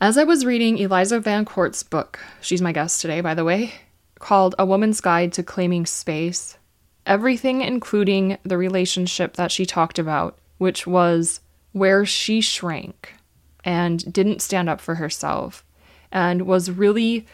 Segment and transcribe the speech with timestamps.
[0.00, 3.74] As I was reading Eliza VanCort's book, she's my guest today, by the way,
[4.20, 6.56] called A Woman's Guide to Claiming Space,
[7.04, 11.40] everything, including the relationship that she talked about, which was
[11.72, 13.12] where she shrank
[13.64, 15.64] and didn't stand up for herself
[16.12, 17.26] and was really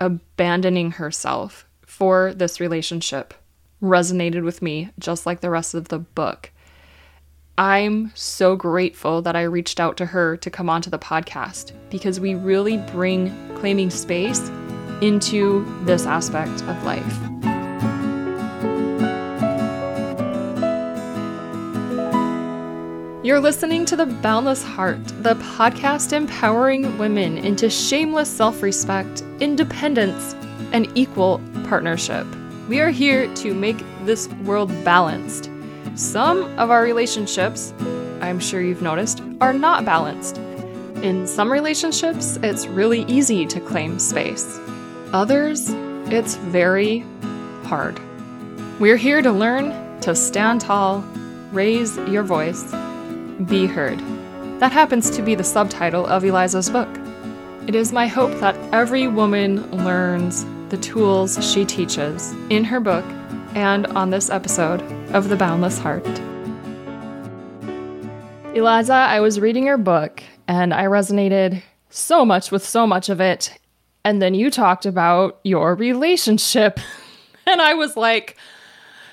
[0.00, 3.32] abandoning herself for this relationship,
[3.80, 6.50] resonated with me just like the rest of the book.
[7.58, 12.20] I'm so grateful that I reached out to her to come onto the podcast because
[12.20, 14.48] we really bring claiming space
[15.00, 17.18] into this aspect of life.
[23.24, 30.34] You're listening to The Boundless Heart, the podcast empowering women into shameless self respect, independence,
[30.72, 32.24] and equal partnership.
[32.68, 35.50] We are here to make this world balanced.
[35.98, 37.74] Some of our relationships,
[38.20, 40.38] I'm sure you've noticed, are not balanced.
[41.02, 44.60] In some relationships, it's really easy to claim space.
[45.12, 45.70] Others,
[46.12, 47.04] it's very
[47.64, 47.98] hard.
[48.78, 51.00] We're here to learn to stand tall,
[51.50, 52.62] raise your voice,
[53.46, 53.98] be heard.
[54.60, 56.88] That happens to be the subtitle of Eliza's book.
[57.66, 63.04] It is my hope that every woman learns the tools she teaches in her book
[63.56, 64.80] and on this episode
[65.12, 66.06] of The Boundless Heart.
[68.54, 73.20] Eliza, I was reading your book and I resonated so much with so much of
[73.20, 73.58] it.
[74.04, 76.80] And then you talked about your relationship.
[77.50, 78.36] And I was like,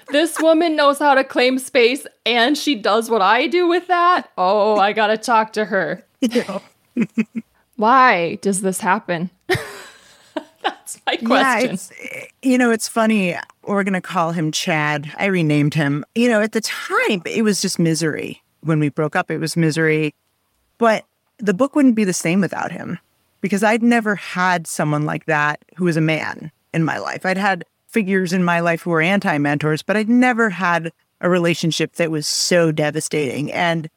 [0.09, 4.29] this woman knows how to claim space and she does what I do with that.
[4.38, 6.03] Oh, I got to talk to her.
[7.77, 9.29] Why does this happen?
[10.66, 11.77] That's my question.
[12.03, 13.35] Yeah, you know, it's funny.
[13.63, 15.11] We're going to call him Chad.
[15.17, 16.03] I renamed him.
[16.16, 18.41] You know, at the time, it was just misery.
[18.61, 20.13] When we broke up, it was misery.
[20.77, 21.05] But
[21.38, 22.99] the book wouldn't be the same without him
[23.41, 27.25] because I'd never had someone like that who was a man in my life.
[27.25, 30.91] I'd had figures in my life who were anti mentors, but I'd never had
[31.22, 33.51] a relationship that was so devastating.
[33.51, 33.90] And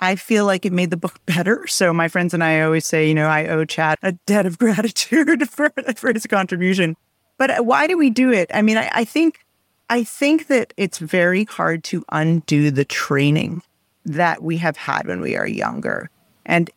[0.00, 1.66] I feel like it made the book better.
[1.66, 4.58] So my friends and I always say, you know, I owe Chad a debt of
[4.58, 6.96] gratitude for, for his contribution.
[7.36, 8.50] But uh, why do we do it?
[8.52, 9.44] I mean, I, I think
[9.90, 13.62] I think that it's very hard to undo the training
[14.04, 16.10] that we have had when we are younger.
[16.44, 16.70] And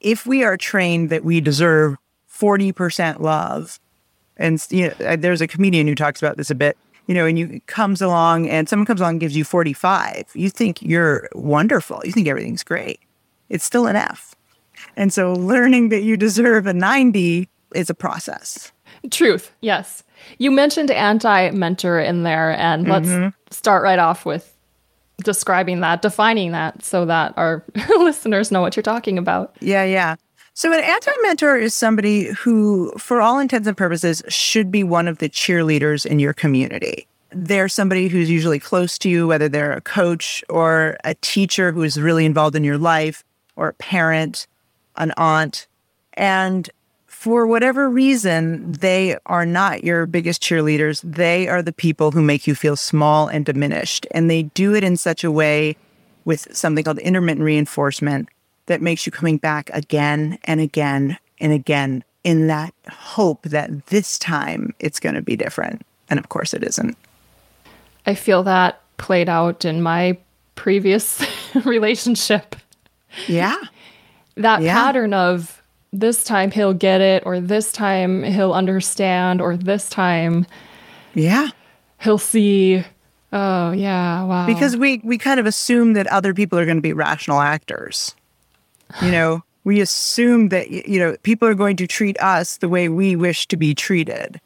[0.00, 1.96] if we are trained that we deserve
[2.28, 3.78] 40% love
[4.36, 6.76] and you know, uh, there's a comedian who talks about this a bit.
[7.06, 10.32] You know, and you comes along and someone comes along and gives you 45.
[10.34, 12.00] You think you're wonderful.
[12.04, 13.00] You think everything's great.
[13.48, 14.34] It's still an F.
[14.96, 18.72] And so learning that you deserve a 90 is a process.
[19.10, 19.52] Truth.
[19.60, 20.02] Yes.
[20.38, 23.28] You mentioned anti mentor in there, and let's mm-hmm.
[23.50, 24.56] start right off with
[25.22, 27.64] describing that, defining that so that our
[27.98, 29.56] listeners know what you're talking about.
[29.60, 30.16] Yeah, yeah.
[30.58, 35.06] So, an anti mentor is somebody who, for all intents and purposes, should be one
[35.06, 37.06] of the cheerleaders in your community.
[37.30, 41.82] They're somebody who's usually close to you, whether they're a coach or a teacher who
[41.82, 43.22] is really involved in your life,
[43.54, 44.46] or a parent,
[44.96, 45.66] an aunt.
[46.14, 46.70] And
[47.04, 51.02] for whatever reason, they are not your biggest cheerleaders.
[51.04, 54.06] They are the people who make you feel small and diminished.
[54.10, 55.76] And they do it in such a way
[56.24, 58.30] with something called intermittent reinforcement
[58.66, 64.18] that makes you coming back again and again and again in that hope that this
[64.18, 65.82] time it's going to be different.
[66.10, 66.96] And of course, it isn't.
[68.04, 70.18] I feel that played out in my
[70.54, 71.24] previous
[71.64, 72.56] relationship.
[73.28, 73.56] Yeah.
[74.36, 74.74] that yeah.
[74.74, 75.62] pattern of
[75.92, 80.46] this time he'll get it, or this time he'll understand, or this time.
[81.14, 81.48] Yeah.
[82.00, 82.84] He'll see
[83.32, 84.46] Oh yeah, wow.
[84.46, 88.14] Because we we kind of assume that other people are going to be rational actors.
[89.02, 92.88] You know, we assume that, you know, people are going to treat us the way
[92.88, 94.40] we wish to be treated.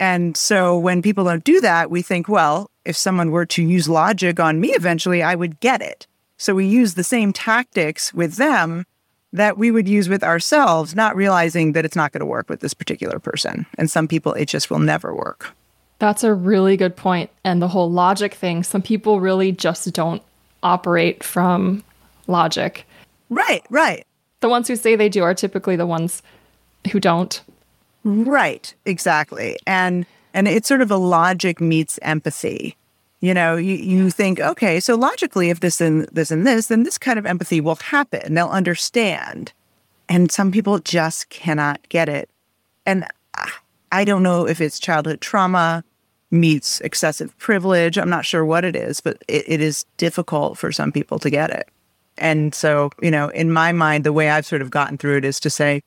[0.00, 3.88] And so when people don't do that, we think, well, if someone were to use
[3.88, 6.06] logic on me eventually, I would get it.
[6.38, 8.84] So we use the same tactics with them
[9.32, 12.60] that we would use with ourselves, not realizing that it's not going to work with
[12.60, 13.64] this particular person.
[13.78, 15.52] And some people, it just will never work.
[15.98, 17.30] That's a really good point.
[17.44, 20.22] And the whole logic thing, some people really just don't
[20.62, 21.84] operate from
[22.26, 22.86] logic.
[23.32, 24.06] Right, right.
[24.40, 26.22] The ones who say they do are typically the ones
[26.90, 27.40] who don't.
[28.04, 29.56] Right, exactly.
[29.66, 32.76] And and it's sort of a logic meets empathy.
[33.20, 36.82] You know, you, you think, okay, so logically, if this and this and this, then
[36.82, 38.34] this kind of empathy will happen.
[38.34, 39.52] They'll understand.
[40.08, 42.28] And some people just cannot get it.
[42.84, 43.06] And
[43.92, 45.84] I don't know if it's childhood trauma
[46.30, 47.96] meets excessive privilege.
[47.96, 51.30] I'm not sure what it is, but it, it is difficult for some people to
[51.30, 51.68] get it.
[52.18, 55.24] And so, you know, in my mind, the way I've sort of gotten through it
[55.24, 55.82] is to say,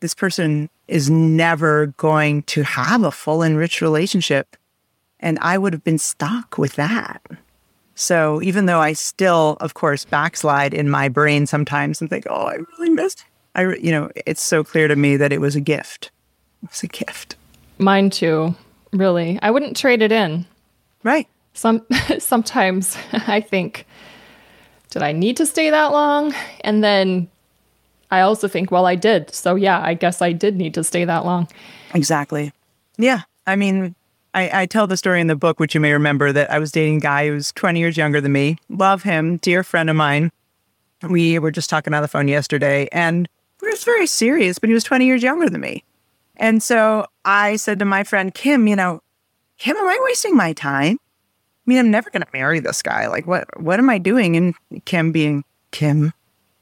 [0.00, 4.56] this person is never going to have a full and rich relationship.
[5.20, 7.20] And I would have been stuck with that.
[7.94, 12.46] So even though I still, of course, backslide in my brain sometimes and think, oh,
[12.46, 13.24] I really missed,
[13.56, 16.12] I, you know, it's so clear to me that it was a gift.
[16.62, 17.34] It was a gift.
[17.78, 18.54] Mine too,
[18.92, 19.38] really.
[19.42, 20.46] I wouldn't trade it in.
[21.02, 21.26] Right.
[21.54, 21.84] Some
[22.20, 23.84] sometimes I think,
[24.90, 26.34] did I need to stay that long?
[26.62, 27.28] And then
[28.10, 29.34] I also think, well, I did.
[29.34, 31.48] So yeah, I guess I did need to stay that long.
[31.94, 32.52] Exactly.
[32.96, 33.22] Yeah.
[33.46, 33.94] I mean,
[34.34, 36.70] I, I, tell the story in the book, which you may remember, that I was
[36.70, 38.58] dating a guy who was 20 years younger than me.
[38.68, 40.30] Love him, dear friend of mine.
[41.08, 43.28] We were just talking on the phone yesterday, and
[43.62, 45.84] we was very serious, but he was 20 years younger than me.
[46.36, 49.00] And so I said to my friend Kim, you know,
[49.58, 50.98] Kim, am I wasting my time?
[51.68, 53.08] I mean, I'm never going to marry this guy.
[53.08, 54.36] Like, what what am I doing?
[54.38, 54.54] And
[54.86, 56.14] Kim, being Kim,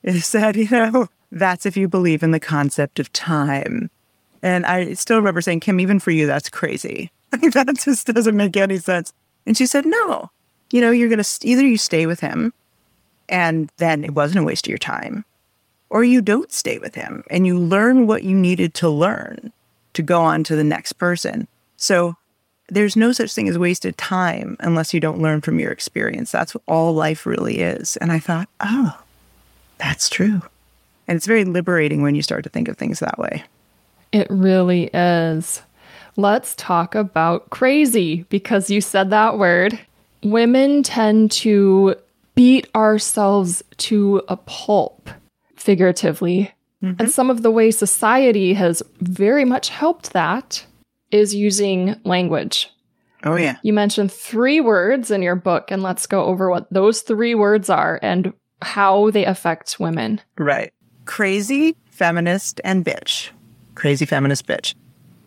[0.03, 3.89] is said, you know, that's if you believe in the concept of time.
[4.43, 7.13] And I still remember saying, Kim, even for you, that's crazy.
[7.31, 9.13] that just doesn't make any sense.
[9.47, 10.33] And she said, no,
[10.73, 12.53] you know, you're going to either you stay with him
[13.29, 15.25] and then it wasn't a waste of your time,
[15.89, 19.53] or you don't stay with him and you learn what you needed to learn
[19.93, 21.47] to go on to the next person.
[21.77, 22.17] So
[22.69, 26.33] there's no such thing as wasted time unless you don't learn from your experience.
[26.33, 27.97] That's what all life really is.
[27.99, 28.99] And I thought, oh,
[29.79, 30.43] that's true.
[31.09, 33.45] And it's very liberating when you start to think of things that way.
[34.13, 35.63] It really is.
[36.17, 39.79] Let's talk about crazy because you said that word.
[40.23, 41.95] Women tend to
[42.35, 45.11] beat ourselves to a pulp,
[45.57, 46.53] figuratively.
[46.83, 47.01] Mm-hmm.
[47.01, 50.65] And some of the ways society has very much helped that
[51.11, 52.71] is using language.
[53.25, 53.57] Oh, yeah.
[53.63, 57.71] You mentioned three words in your book, and let's go over what those three words
[57.71, 58.33] are and
[58.63, 60.21] how they affect women.
[60.39, 60.73] Right
[61.07, 63.31] crazy, feminist, and bitch.
[63.75, 64.75] Crazy, feminist, bitch.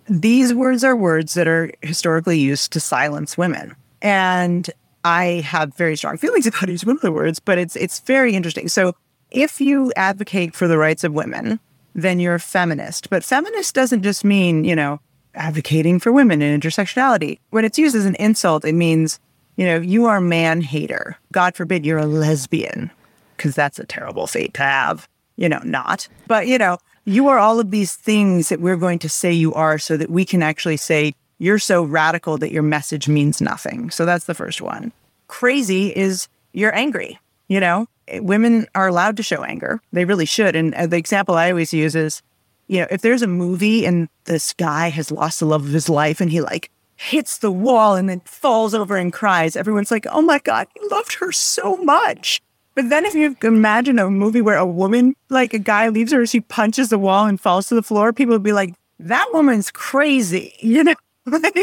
[0.07, 3.75] These words are words that are historically used to silence women.
[4.01, 4.69] And
[5.03, 8.35] I have very strong feelings about each one of the words, but it's it's very
[8.35, 8.67] interesting.
[8.67, 8.93] So
[9.31, 11.59] if you advocate for the rights of women,
[11.95, 13.09] then you're a feminist.
[13.09, 14.99] But feminist doesn't just mean, you know,
[15.35, 17.39] advocating for women and intersectionality.
[17.49, 19.19] When it's used as an insult, it means,
[19.55, 21.17] you know, you are man hater.
[21.31, 22.91] God forbid you're a lesbian,
[23.37, 25.07] because that's a terrible fate to have
[25.39, 26.09] you know, not.
[26.27, 29.53] But, you know, you are all of these things that we're going to say you
[29.53, 33.89] are so that we can actually say you're so radical that your message means nothing.
[33.89, 34.91] So that's the first one.
[35.29, 37.19] Crazy is you're angry.
[37.47, 39.81] You know, women are allowed to show anger.
[39.93, 40.57] They really should.
[40.57, 42.21] And uh, the example I always use is,
[42.69, 45.89] you know, if there's a movie and this guy has lost the love of his
[45.89, 50.05] life and he like hits the wall and then falls over and cries, everyone's like,
[50.11, 52.41] oh my God, he loved her so much.
[52.75, 56.25] But then if you imagine a movie where a woman, like a guy leaves her,
[56.27, 59.71] she punches the wall and falls to the floor, people would be like, that woman's
[59.71, 60.53] crazy.
[60.59, 60.95] You know,
[61.25, 61.55] like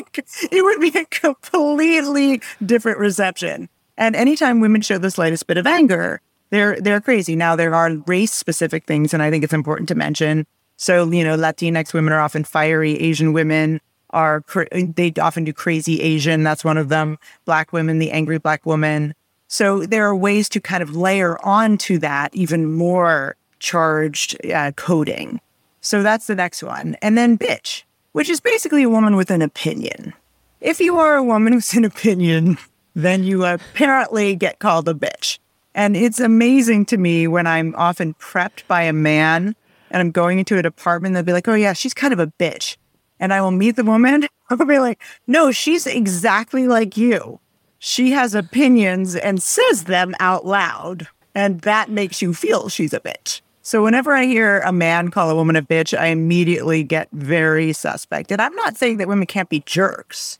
[0.50, 3.69] it would be a completely different reception.
[3.97, 6.20] And anytime women show the slightest bit of anger,
[6.50, 7.35] they're they're crazy.
[7.37, 10.47] Now there are race specific things, and I think it's important to mention.
[10.76, 12.99] So you know, Latinx women are often fiery.
[13.00, 13.81] Asian women
[14.11, 14.43] are
[14.73, 16.43] they often do crazy Asian.
[16.43, 17.19] That's one of them.
[17.44, 19.14] Black women, the angry black woman.
[19.49, 25.40] So there are ways to kind of layer onto that even more charged uh, coding.
[25.81, 26.96] So that's the next one.
[27.00, 30.14] And then bitch, which is basically a woman with an opinion.
[30.61, 32.59] If you are a woman with an opinion,
[32.95, 35.38] then you apparently get called a bitch.
[35.75, 39.54] And it's amazing to me when I'm often prepped by a man
[39.90, 42.33] and I'm going into a department, they'll be like, oh, yeah, she's kind of a
[42.38, 42.76] bitch.
[43.19, 44.26] And I will meet the woman.
[44.50, 47.40] I'll be like, no, she's exactly like you
[47.78, 51.09] she has opinions and says them out loud.
[51.35, 53.43] And that makes you feel she's a bitch.
[53.62, 57.73] So whenever I hear a man call a woman a bitch, I immediately get very
[57.73, 58.31] suspect.
[58.31, 60.38] And I'm not saying that women can't be jerks.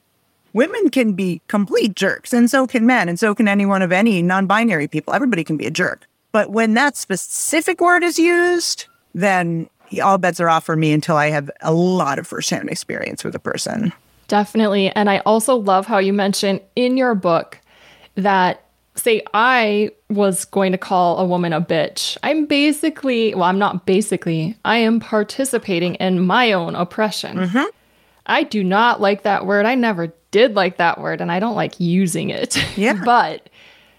[0.53, 4.23] Women can be complete jerks, and so can men, and so can anyone of any
[4.23, 5.13] non binary people.
[5.13, 6.07] Everybody can be a jerk.
[6.33, 9.69] But when that specific word is used, then
[10.03, 13.35] all bets are off for me until I have a lot of firsthand experience with
[13.35, 13.93] a person.
[14.29, 14.91] Definitely.
[14.91, 17.59] And I also love how you mention in your book
[18.17, 18.63] that,
[18.95, 22.19] say, I was going to call a woman a bitch.
[22.23, 27.39] I'm basically, well, I'm not basically, I am participating in my own oppression.
[27.39, 27.65] Mm-hmm.
[28.27, 29.65] I do not like that word.
[29.65, 32.59] I never did like that word, and I don't like using it.
[32.77, 33.01] Yeah.
[33.05, 33.49] but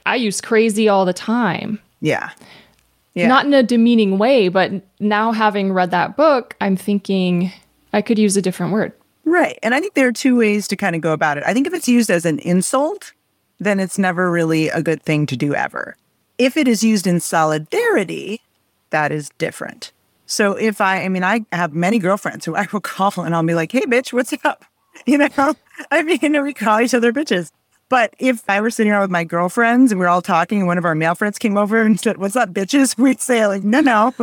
[0.05, 1.79] I use crazy all the time.
[2.01, 2.29] Yeah.
[3.17, 3.27] Yeah.
[3.27, 7.51] Not in a demeaning way, but now having read that book, I'm thinking
[7.91, 8.93] I could use a different word.
[9.25, 9.57] Right.
[9.63, 11.43] And I think there are two ways to kind of go about it.
[11.45, 13.13] I think if it's used as an insult,
[13.59, 15.97] then it's never really a good thing to do ever.
[16.37, 18.41] If it is used in solidarity,
[18.91, 19.75] that is different.
[19.75, 19.91] If it is used in solidarity, that is different.
[20.29, 23.43] So if I, I mean, I have many girlfriends who I will call and I'll
[23.43, 24.65] be like, hey, bitch, what's up?
[25.05, 25.55] You know,
[25.91, 27.51] I mean, we call each other bitches.
[27.89, 30.67] But if I were sitting around with my girlfriends and we are all talking and
[30.67, 32.97] one of our male friends came over and said, what's up, bitches?
[33.01, 34.13] We'd say, like, no, no,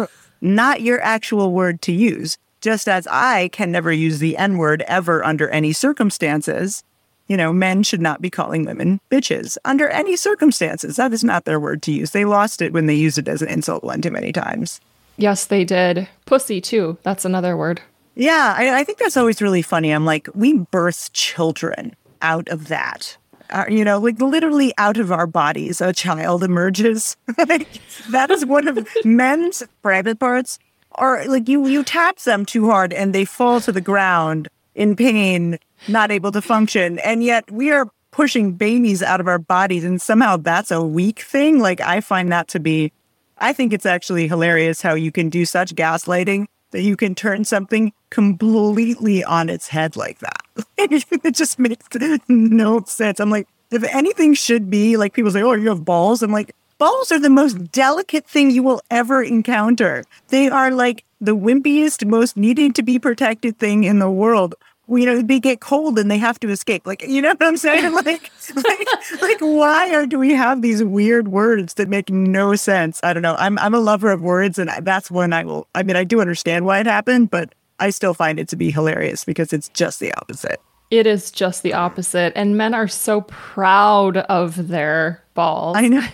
[0.40, 2.38] not your actual word to use.
[2.60, 6.82] Just as I can never use the N word ever under any circumstances,
[7.28, 10.96] you know, men should not be calling women bitches under any circumstances.
[10.96, 12.10] That is not their word to use.
[12.10, 14.80] They lost it when they used it as an insult one too many times.
[15.16, 16.08] Yes, they did.
[16.26, 16.98] Pussy, too.
[17.02, 17.82] That's another word.
[18.14, 19.90] Yeah, I, I think that's always really funny.
[19.90, 23.16] I'm like, we birth children out of that.
[23.50, 27.16] Uh, you know, like literally out of our bodies, a child emerges.
[27.36, 30.58] that is one of men's private parts.
[30.96, 34.96] Or like you, you tap them too hard and they fall to the ground in
[34.96, 35.58] pain,
[35.88, 36.98] not able to function.
[37.00, 41.20] And yet we are pushing babies out of our bodies, and somehow that's a weak
[41.20, 41.58] thing.
[41.58, 42.92] Like I find that to be
[43.38, 47.44] I think it's actually hilarious how you can do such gaslighting that you can turn
[47.44, 50.43] something completely on its head like that.
[50.78, 51.86] it just makes
[52.28, 53.20] no sense.
[53.20, 56.22] I'm like, if anything should be like people say, oh, you have balls.
[56.22, 60.04] I'm like, balls are the most delicate thing you will ever encounter.
[60.28, 64.54] They are like the wimpiest, most needing to be protected thing in the world
[64.88, 66.86] you know, they get cold and they have to escape.
[66.86, 67.92] Like, you know what I'm saying?
[68.04, 68.88] Like, like,
[69.22, 73.00] like, why are, do we have these weird words that make no sense?
[73.02, 73.36] I don't know.
[73.38, 75.66] I'm, I'm a lover of words, and that's when I will.
[75.74, 78.70] I mean, I do understand why it happened, but I still find it to be
[78.70, 80.60] hilarious because it's just the opposite.
[80.90, 85.76] It is just the opposite, and men are so proud of their balls.
[85.76, 86.06] I know.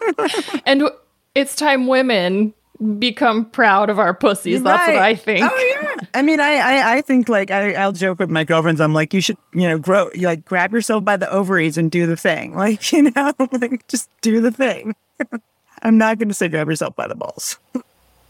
[0.66, 0.88] and
[1.34, 2.54] it's time women
[2.98, 4.60] become proud of our pussies.
[4.60, 4.76] Right.
[4.76, 5.50] That's what I think.
[5.50, 6.06] Oh yeah.
[6.14, 8.80] I mean, I I, I think like I, I'll joke with my girlfriends.
[8.80, 11.90] I'm like, you should you know grow you like grab yourself by the ovaries and
[11.90, 12.54] do the thing.
[12.62, 14.94] Like you know, like just do the thing.
[15.82, 17.58] I'm not going to say grab yourself by the balls.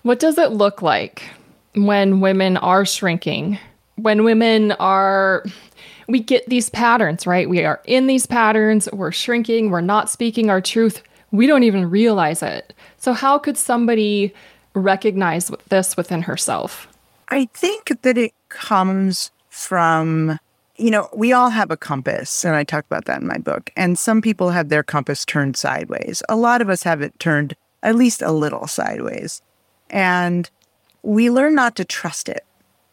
[0.02, 1.22] what does it look like
[1.74, 3.58] when women are shrinking?
[3.96, 5.44] When women are
[6.08, 7.48] we get these patterns, right?
[7.48, 11.02] We are in these patterns, we're shrinking, we're not speaking our truth.
[11.30, 12.74] We don't even realize it.
[12.98, 14.34] So, how could somebody
[14.74, 16.86] recognize this within herself?
[17.28, 20.38] I think that it comes from,
[20.76, 23.70] you know, we all have a compass, and I talk about that in my book.
[23.76, 26.22] And some people have their compass turned sideways.
[26.28, 29.40] A lot of us have it turned at least a little sideways.
[29.88, 30.50] And
[31.02, 32.44] we learn not to trust it.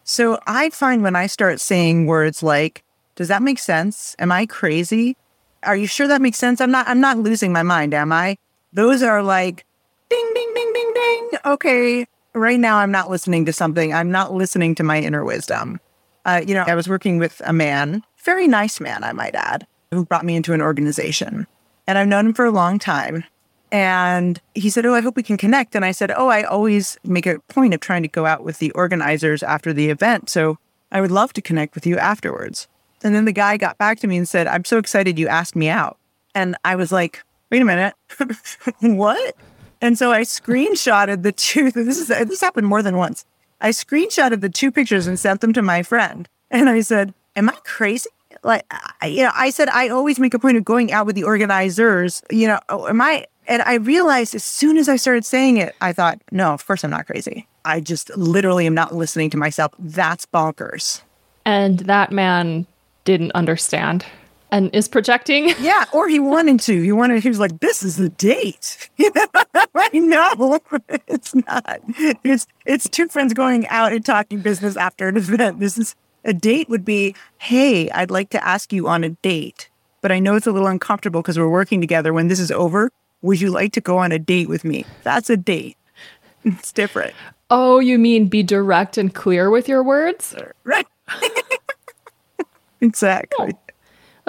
[0.04, 2.84] So I find when I start saying words like,
[3.16, 4.16] does that make sense?
[4.18, 5.16] Am I crazy?
[5.64, 6.62] Are you sure that makes sense?
[6.62, 8.38] I'm not I'm not losing my mind, am I?
[8.74, 9.66] Those are like
[10.10, 11.30] ding, ding, ding, ding, ding.
[11.46, 13.94] Okay, right now I'm not listening to something.
[13.94, 15.80] I'm not listening to my inner wisdom.
[16.26, 19.66] Uh, you know, I was working with a man, very nice man, I might add,
[19.92, 21.48] who brought me into an organization.
[21.88, 23.24] And I've known him for a long time.
[23.72, 25.76] And he said, Oh, I hope we can connect.
[25.76, 28.60] And I said, Oh, I always make a point of trying to go out with
[28.60, 30.30] the organizers after the event.
[30.30, 30.58] So
[30.92, 32.68] I would love to connect with you afterwards.
[33.04, 35.56] And then the guy got back to me and said, I'm so excited you asked
[35.56, 35.98] me out.
[36.36, 37.96] And I was like, Wait a minute.
[38.82, 39.36] what?
[39.82, 41.72] And so I screenshotted the two.
[41.80, 43.26] This is this happened more than once.
[43.62, 46.28] I screenshotted the two pictures and sent them to my friend.
[46.52, 48.10] And I said, "Am I crazy?"
[48.44, 48.64] Like,
[49.04, 52.22] you know, I said I always make a point of going out with the organizers.
[52.30, 53.26] You know, oh, am I?
[53.50, 56.84] And I realized as soon as I started saying it, I thought, "No, of course
[56.84, 57.48] I'm not crazy.
[57.66, 59.74] I just literally am not listening to myself.
[59.80, 61.02] That's bonkers."
[61.46, 62.68] And that man
[63.06, 64.06] didn't understand
[64.52, 65.50] and is projecting.
[65.60, 66.82] Yeah, or he wanted to.
[66.82, 67.24] He wanted.
[67.24, 68.90] He was like, "This is the date."
[69.92, 70.60] Know
[71.08, 71.82] it's not.
[72.24, 75.60] It's it's two friends going out and talking business after an event.
[75.60, 76.70] This is a date.
[76.70, 79.70] Would be, "Hey, I'd like to ask you on a date,
[80.02, 82.14] but I know it's a little uncomfortable because we're working together.
[82.14, 82.92] When this is over,
[83.22, 85.78] would you like to go on a date with me?" That's a date.
[86.46, 87.14] It's different.
[87.50, 90.34] Oh, you mean be direct and clear with your words?
[90.64, 90.88] Right.
[92.82, 93.52] exactly.
[93.54, 93.60] Oh.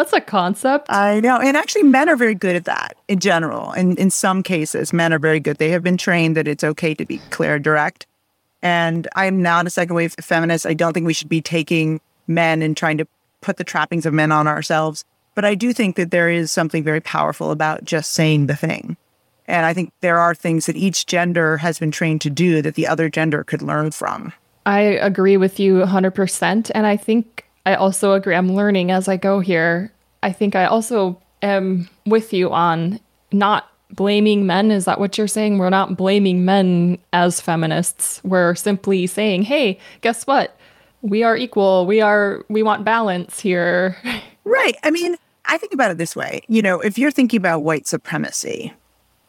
[0.00, 0.86] That's a concept.
[0.88, 1.38] I know.
[1.38, 3.70] And actually, men are very good at that in general.
[3.72, 5.58] And in some cases, men are very good.
[5.58, 8.06] They have been trained that it's okay to be clear, direct.
[8.62, 10.64] And I'm not a second wave feminist.
[10.64, 13.06] I don't think we should be taking men and trying to
[13.42, 15.04] put the trappings of men on ourselves.
[15.34, 18.96] But I do think that there is something very powerful about just saying the thing.
[19.46, 22.74] And I think there are things that each gender has been trained to do that
[22.74, 24.32] the other gender could learn from.
[24.66, 26.70] I agree with you 100%.
[26.74, 28.34] And I think I also agree.
[28.34, 29.92] I'm learning as I go here.
[30.22, 33.00] I think I also am with you on
[33.32, 34.70] not blaming men.
[34.70, 35.58] Is that what you're saying?
[35.58, 38.20] We're not blaming men as feminists.
[38.22, 40.56] We're simply saying, hey, guess what?
[41.02, 41.86] We are equal.
[41.86, 43.96] We are, we want balance here.
[44.50, 44.76] Right.
[44.82, 46.42] I mean, I think about it this way.
[46.48, 48.72] You know, if you're thinking about white supremacy,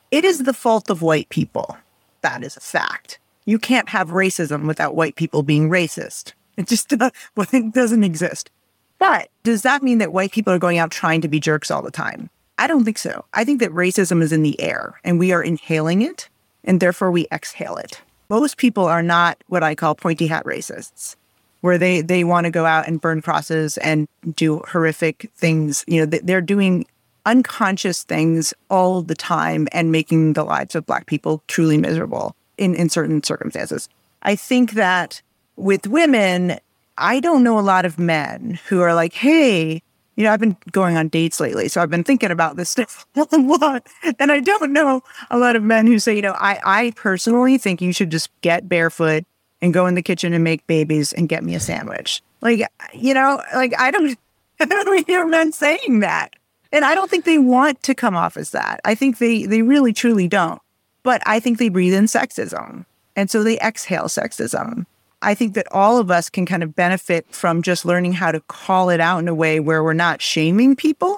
[0.09, 1.77] it is the fault of white people.
[2.21, 3.19] That is a fact.
[3.45, 6.33] You can't have racism without white people being racist.
[6.57, 6.91] It just
[7.35, 8.49] well, it doesn't exist.
[8.97, 11.83] But does that mean that white people are going out trying to be jerks all
[11.83, 12.31] the time?
[12.57, 13.25] I don't think so.
[13.33, 16.29] I think that racism is in the air and we are inhaling it
[16.63, 18.01] and therefore we exhale it.
[18.27, 21.15] Most people are not what I call pointy hat racists,
[21.61, 25.83] where they, they want to go out and burn crosses and do horrific things.
[25.87, 26.85] You know, they're doing
[27.25, 32.75] unconscious things all the time and making the lives of Black people truly miserable in,
[32.75, 33.87] in certain circumstances.
[34.23, 35.21] I think that
[35.55, 36.59] with women,
[36.97, 39.81] I don't know a lot of men who are like, hey,
[40.15, 43.05] you know, I've been going on dates lately, so I've been thinking about this stuff
[43.15, 43.87] a lot.
[44.19, 47.57] And I don't know a lot of men who say, you know, I, I personally
[47.57, 49.25] think you should just get barefoot
[49.61, 52.21] and go in the kitchen and make babies and get me a sandwich.
[52.41, 54.17] Like, you know, like I don't,
[54.59, 56.35] I don't hear men saying that.
[56.71, 58.79] And I don't think they want to come off as that.
[58.85, 60.61] I think they they really truly don't.
[61.03, 62.85] But I think they breathe in sexism.
[63.15, 64.85] And so they exhale sexism.
[65.21, 68.39] I think that all of us can kind of benefit from just learning how to
[68.41, 71.15] call it out in a way where we're not shaming people,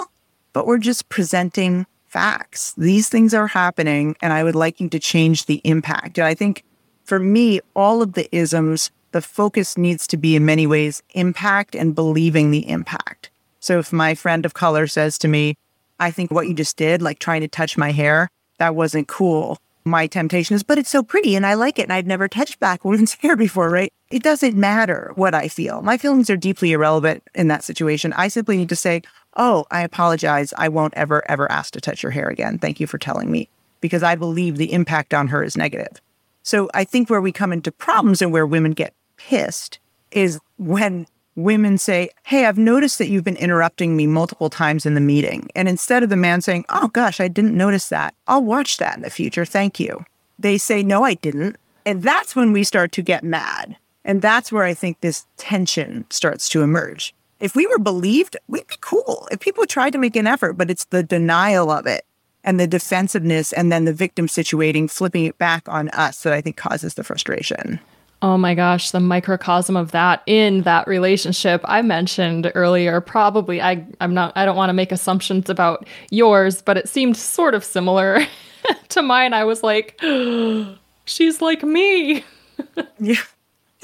[0.52, 2.74] but we're just presenting facts.
[2.78, 6.18] These things are happening, and I would like you to change the impact.
[6.18, 6.64] And I think
[7.04, 11.76] for me, all of the isms, the focus needs to be in many ways impact
[11.76, 13.30] and believing the impact.
[13.60, 15.56] So if my friend of color says to me,
[16.00, 19.60] I think what you just did, like trying to touch my hair, that wasn't cool
[19.86, 21.84] my temptation is, but it's so pretty and I like it.
[21.84, 23.92] And I've never touched back women's hair before, right?
[24.10, 25.82] It doesn't matter what I feel.
[25.82, 28.14] My feelings are deeply irrelevant in that situation.
[28.14, 29.02] I simply need to say,
[29.36, 30.54] Oh, I apologize.
[30.58, 32.60] I won't ever, ever ask to touch your hair again.
[32.60, 33.50] Thank you for telling me
[33.82, 36.00] because I believe the impact on her is negative.
[36.44, 39.80] So I think where we come into problems and where women get pissed
[40.12, 44.94] is when women say, Hey, I've noticed that you've been interrupting me multiple times in
[44.94, 45.50] the meeting.
[45.56, 48.96] And instead of the man saying, Oh gosh, I didn't notice that, I'll watch that
[48.96, 49.46] in the future.
[49.46, 50.06] Thank you.
[50.38, 51.58] They say, No, I didn't.
[51.86, 53.78] And that's when we start to get mad.
[54.06, 57.16] And that's where I think this tension starts to emerge.
[57.40, 59.28] If we were believed, we'd be cool.
[59.32, 62.06] If people tried to make an effort, but it's the denial of it
[62.44, 66.42] and the defensiveness and then the victim situating, flipping it back on us that I
[66.42, 67.80] think causes the frustration.
[68.22, 73.02] Oh my gosh, the microcosm of that in that relationship I mentioned earlier.
[73.02, 77.18] Probably, I, I'm not, I don't want to make assumptions about yours, but it seemed
[77.18, 78.26] sort of similar
[78.90, 79.34] to mine.
[79.34, 80.00] I was like,
[81.06, 82.24] she's like me.
[83.00, 83.16] yeah.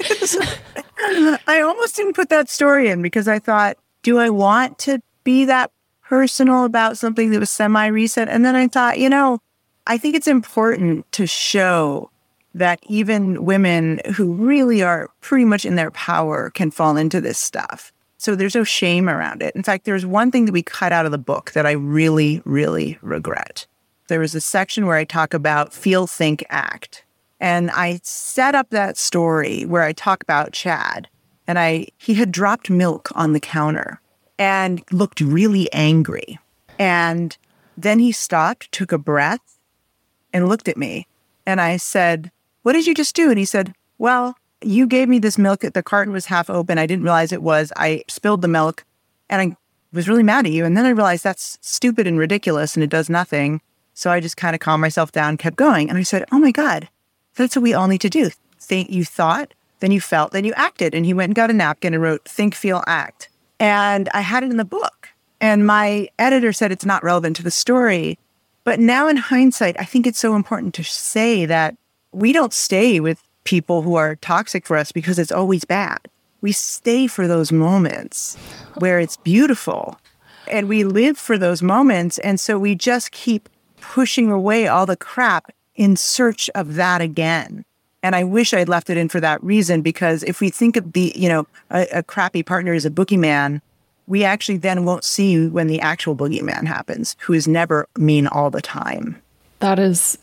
[0.00, 5.44] I almost didn't put that story in because I thought, do I want to be
[5.44, 5.70] that
[6.10, 8.28] personal about something that was semi recent?
[8.28, 9.38] And then I thought, you know,
[9.86, 12.10] I think it's important to show
[12.52, 17.38] that even women who really are pretty much in their power can fall into this
[17.38, 17.92] stuff.
[18.18, 19.54] So there's no shame around it.
[19.54, 22.42] In fact, there's one thing that we cut out of the book that I really,
[22.44, 23.68] really regret.
[24.08, 27.04] There was a section where I talk about feel, think, act.
[27.38, 31.08] And I set up that story where I talk about Chad.
[31.46, 34.00] And I he had dropped milk on the counter
[34.40, 36.40] and looked really angry.
[36.80, 37.36] And
[37.76, 39.58] then he stopped, took a breath,
[40.32, 41.06] and looked at me.
[41.46, 43.30] And I said, what did you just do?
[43.30, 45.60] And he said, Well, you gave me this milk.
[45.60, 46.78] The carton was half open.
[46.78, 47.72] I didn't realize it was.
[47.76, 48.84] I spilled the milk
[49.30, 49.56] and I
[49.92, 50.64] was really mad at you.
[50.64, 53.62] And then I realized that's stupid and ridiculous and it does nothing.
[53.94, 55.88] So I just kind of calmed myself down, kept going.
[55.88, 56.88] And I said, Oh my God,
[57.36, 58.30] that's what we all need to do.
[58.58, 60.94] Think you thought, then you felt, then you acted.
[60.94, 63.30] And he went and got a napkin and wrote, Think, Feel, Act.
[63.60, 65.10] And I had it in the book.
[65.40, 68.18] And my editor said it's not relevant to the story.
[68.64, 71.76] But now in hindsight, I think it's so important to say that
[72.12, 75.98] we don't stay with people who are toxic for us because it's always bad.
[76.40, 78.36] We stay for those moments
[78.78, 79.98] where it's beautiful
[80.50, 82.18] and we live for those moments.
[82.18, 83.48] And so we just keep
[83.80, 87.64] pushing away all the crap in search of that again.
[88.02, 90.92] And I wish I'd left it in for that reason because if we think of
[90.92, 93.60] the, you know, a, a crappy partner as a boogeyman,
[94.06, 98.50] we actually then won't see when the actual boogeyman happens, who is never mean all
[98.50, 99.20] the time.
[99.60, 100.18] That is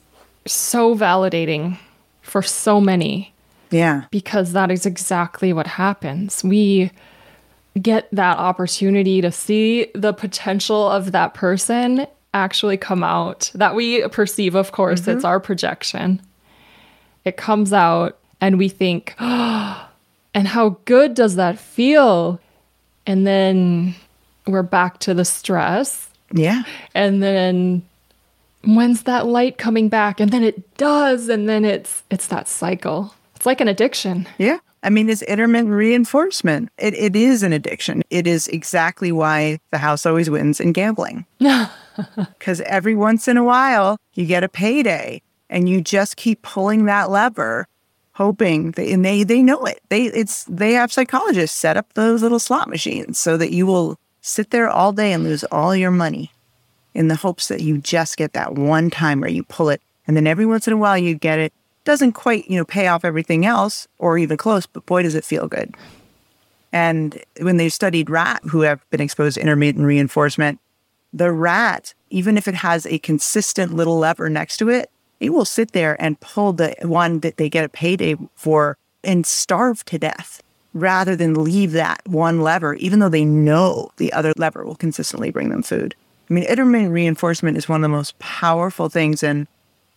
[0.46, 1.78] so validating
[2.22, 3.34] for so many.
[3.70, 4.06] Yeah.
[4.12, 6.44] Because that is exactly what happens.
[6.44, 6.92] We
[7.82, 14.08] get that opportunity to see the potential of that person actually come out that we
[14.10, 15.12] perceive, of course, mm-hmm.
[15.12, 16.22] it's our projection.
[17.28, 19.90] It comes out and we think, oh,
[20.34, 22.40] and how good does that feel?
[23.06, 23.96] And then
[24.46, 26.10] we're back to the stress.
[26.32, 26.64] Yeah.
[26.94, 27.84] And then
[28.64, 30.20] when's that light coming back?
[30.20, 31.30] And then it does.
[31.30, 33.14] And then it's it's that cycle.
[33.36, 34.28] It's like an addiction.
[34.38, 34.60] Yeah.
[34.84, 36.70] I mean it's intermittent reinforcement.
[36.78, 38.04] It, it is an addiction.
[38.10, 41.26] It is exactly why the house always wins in gambling.
[42.38, 46.86] Because every once in a while you get a payday and you just keep pulling
[46.86, 47.68] that lever
[48.18, 49.80] hoping that, and they they know it.
[49.90, 53.98] They it's they have psychologists set up those little slot machines so that you will
[54.22, 56.32] sit there all day and lose all your money
[56.96, 60.18] in the hopes that you just get that one time where you pull it and
[60.18, 61.54] then every once in a while you get it.
[61.84, 65.24] Doesn't quite, you know, pay off everything else or even close, but boy does it
[65.24, 65.74] feel good.
[66.74, 70.60] And when they studied rat who have been exposed to intermittent reinforcement,
[71.14, 75.46] the rat, even if it has a consistent little lever next to it, it will
[75.46, 79.98] sit there and pull the one that they get a payday for and starve to
[79.98, 80.42] death
[80.74, 85.32] rather than leave that one lever, even though they know the other lever will consistently
[85.32, 85.96] bring them food.
[86.30, 89.24] I mean, intermittent reinforcement is one of the most powerful things.
[89.24, 89.48] And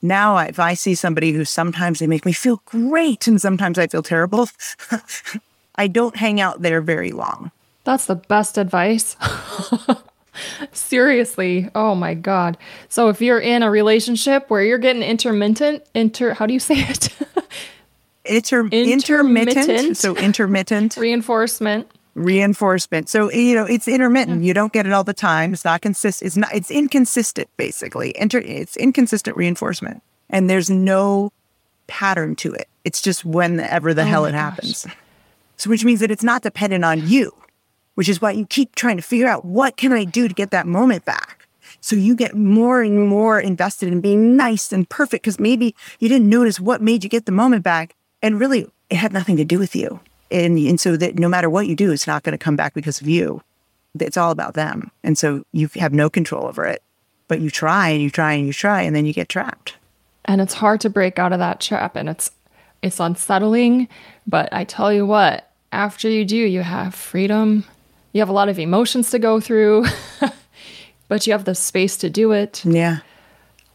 [0.00, 3.88] now, if I see somebody who sometimes they make me feel great and sometimes I
[3.88, 4.48] feel terrible,
[5.74, 7.50] I don't hang out there very long.
[7.84, 9.16] That's the best advice.
[10.72, 11.68] Seriously.
[11.74, 12.56] Oh my God.
[12.88, 16.76] So if you're in a relationship where you're getting intermittent, inter, how do you say
[16.76, 17.08] it?
[18.24, 19.58] Inter- intermittent.
[19.58, 19.96] intermittent.
[19.96, 21.90] So intermittent reinforcement.
[22.14, 23.08] Reinforcement.
[23.08, 24.44] So you know it's intermittent.
[24.44, 25.52] You don't get it all the time.
[25.52, 26.26] It's not consistent.
[26.26, 26.54] It's not.
[26.54, 27.48] It's inconsistent.
[27.56, 31.32] Basically, Inter- it's inconsistent reinforcement, and there's no
[31.86, 32.68] pattern to it.
[32.84, 34.40] It's just whenever the oh hell it gosh.
[34.40, 34.86] happens.
[35.56, 37.32] So which means that it's not dependent on you
[38.00, 40.52] which is why you keep trying to figure out what can I do to get
[40.52, 41.46] that moment back.
[41.82, 46.08] So you get more and more invested in being nice and perfect because maybe you
[46.08, 47.94] didn't notice what made you get the moment back.
[48.22, 50.00] And really, it had nothing to do with you.
[50.30, 52.72] And, and so that no matter what you do, it's not going to come back
[52.72, 53.42] because of you.
[54.00, 54.90] It's all about them.
[55.04, 56.82] And so you have no control over it.
[57.28, 59.74] But you try and you try and you try, and then you get trapped.
[60.24, 61.96] And it's hard to break out of that trap.
[61.96, 62.30] And it's
[62.80, 63.88] it's unsettling.
[64.26, 67.66] But I tell you what, after you do, you have freedom
[68.12, 69.86] you have a lot of emotions to go through,
[71.08, 72.64] but you have the space to do it.
[72.64, 72.98] Yeah.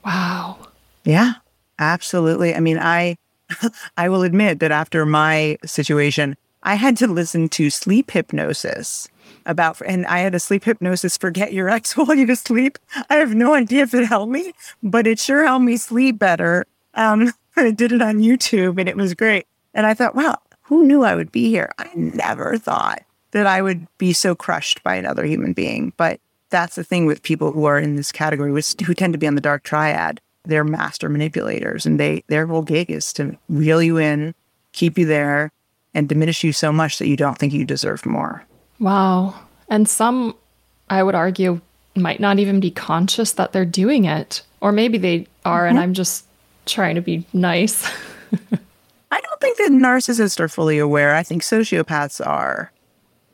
[0.05, 0.57] Wow.
[1.03, 1.33] Yeah,
[1.79, 2.55] absolutely.
[2.55, 3.17] I mean, I
[3.97, 9.07] I will admit that after my situation, I had to listen to sleep hypnosis
[9.45, 12.77] about, and I had a sleep hypnosis forget your ex while you to sleep.
[13.09, 16.65] I have no idea if it helped me, but it sure helped me sleep better.
[16.95, 19.45] Um, I did it on YouTube and it was great.
[19.73, 21.71] And I thought, wow, who knew I would be here?
[21.77, 23.03] I never thought
[23.35, 25.91] that I would be so crushed by another human being.
[25.97, 26.21] But
[26.51, 29.35] that's the thing with people who are in this category, who tend to be on
[29.35, 30.21] the dark triad.
[30.45, 34.33] They're master manipulators, and they their whole gig is to reel you in,
[34.71, 35.51] keep you there,
[35.93, 38.45] and diminish you so much that you don't think you deserve more.
[38.79, 39.35] Wow.
[39.67, 40.33] And some,
[40.89, 41.59] I would argue,
[41.93, 44.43] might not even be conscious that they're doing it.
[44.61, 45.71] Or maybe they are, mm-hmm.
[45.71, 46.25] and I'm just
[46.67, 47.85] trying to be nice.
[49.11, 51.15] I don't think that narcissists are fully aware.
[51.15, 52.71] I think sociopaths are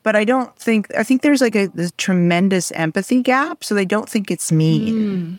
[0.02, 4.08] but I don't think I think there's like a tremendous empathy gap, so they don't
[4.08, 4.94] think it's mean.
[4.94, 5.38] Mm.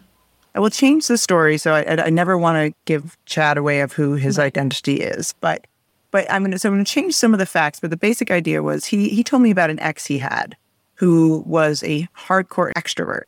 [0.55, 3.93] I will change the story, so I, I never want to give Chad away of
[3.93, 5.65] who his identity is, but
[6.11, 7.79] but I'm gonna so I'm gonna change some of the facts.
[7.79, 10.55] But the basic idea was he he told me about an ex he had
[10.95, 13.23] who was a hardcore extrovert,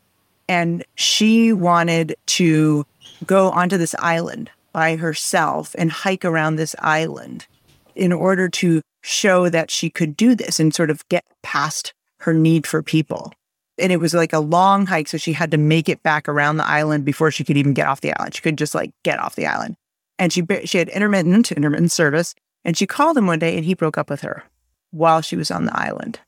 [0.48, 2.86] and she wanted to
[3.26, 7.48] go onto this island by herself and hike around this island
[7.96, 12.34] in order to show that she could do this and sort of get past her
[12.34, 13.32] need for people.
[13.78, 15.08] And it was like a long hike.
[15.08, 17.88] So she had to make it back around the island before she could even get
[17.88, 18.36] off the island.
[18.36, 19.76] She could just like get off the island.
[20.18, 22.34] And she, she had intermittent, intermittent service.
[22.64, 24.44] And she called him one day and he broke up with her
[24.92, 26.20] while she was on the island.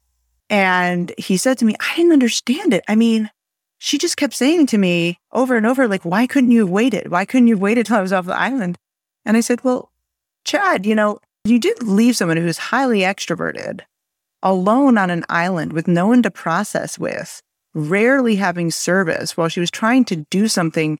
[0.50, 2.84] And he said to me, I didn't understand it.
[2.88, 3.32] I mean,
[3.80, 7.10] she just kept saying to me over and over, like, why couldn't you have waited?
[7.10, 8.78] Why couldn't you have waited till I was off the island?
[9.26, 9.92] And I said, well,
[10.46, 13.82] Chad, you know, you did leave someone who's highly extroverted
[14.44, 17.42] alone on an island with no one to process with,
[17.74, 20.98] rarely having service while she was trying to do something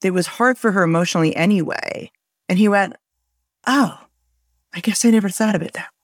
[0.00, 2.10] that was hard for her emotionally anyway.
[2.48, 2.96] And he went,
[3.66, 4.00] Oh,
[4.74, 6.00] I guess I never thought of it that way.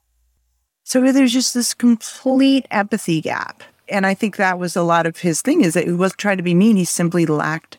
[0.85, 3.63] So there's just this complete empathy gap.
[3.89, 6.37] And I think that was a lot of his thing is that he wasn't trying
[6.37, 6.77] to be mean.
[6.77, 7.79] He simply lacked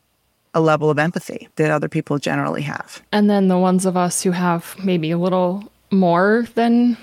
[0.53, 3.01] a level of empathy that other people generally have.
[3.11, 6.97] And then the ones of us who have maybe a little more than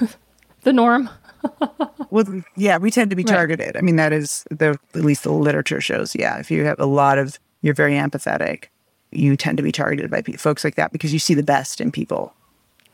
[0.62, 1.08] the norm.
[2.10, 3.74] well, yeah, we tend to be targeted.
[3.74, 3.76] Right.
[3.76, 6.14] I mean, that is the at least the literature shows.
[6.14, 8.64] Yeah, if you have a lot of, you're very empathetic,
[9.10, 11.92] you tend to be targeted by folks like that because you see the best in
[11.92, 12.34] people,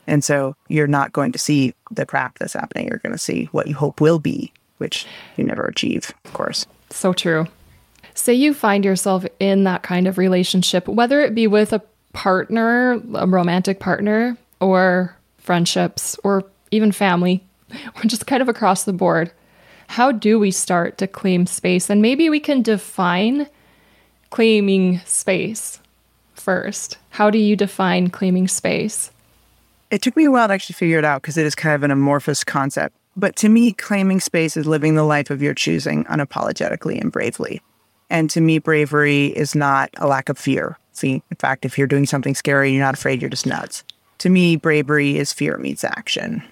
[0.07, 2.87] and so you're not going to see the crap that's happening.
[2.87, 5.05] You're going to see what you hope will be, which
[5.37, 6.65] you never achieve, of course.
[6.89, 7.47] So true.
[8.13, 11.81] Say you find yourself in that kind of relationship, whether it be with a
[12.13, 15.14] partner, a romantic partner, or
[15.45, 17.43] friendships, or even family,
[17.95, 19.31] or just kind of across the board.
[19.87, 21.89] How do we start to claim space?
[21.89, 23.47] And maybe we can define
[24.31, 25.79] claiming space
[26.33, 26.97] first.
[27.11, 29.11] How do you define claiming space?
[29.91, 31.83] it took me a while to actually figure it out because it is kind of
[31.83, 32.95] an amorphous concept.
[33.15, 37.61] But to me, claiming space is living the life of your choosing unapologetically and bravely.
[38.09, 40.77] And to me, bravery is not a lack of fear.
[40.91, 43.83] See, in fact, if you're doing something scary, you're not afraid, you're just nuts.
[44.19, 46.43] To me, bravery is fear meets action.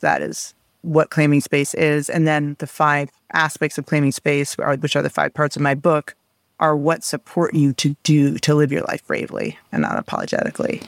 [0.00, 2.10] That is what claiming space is.
[2.10, 5.74] And then the five aspects of claiming space, which are the five parts of my
[5.74, 6.14] book,
[6.60, 10.82] are what support you to do to live your life bravely and not apologetically.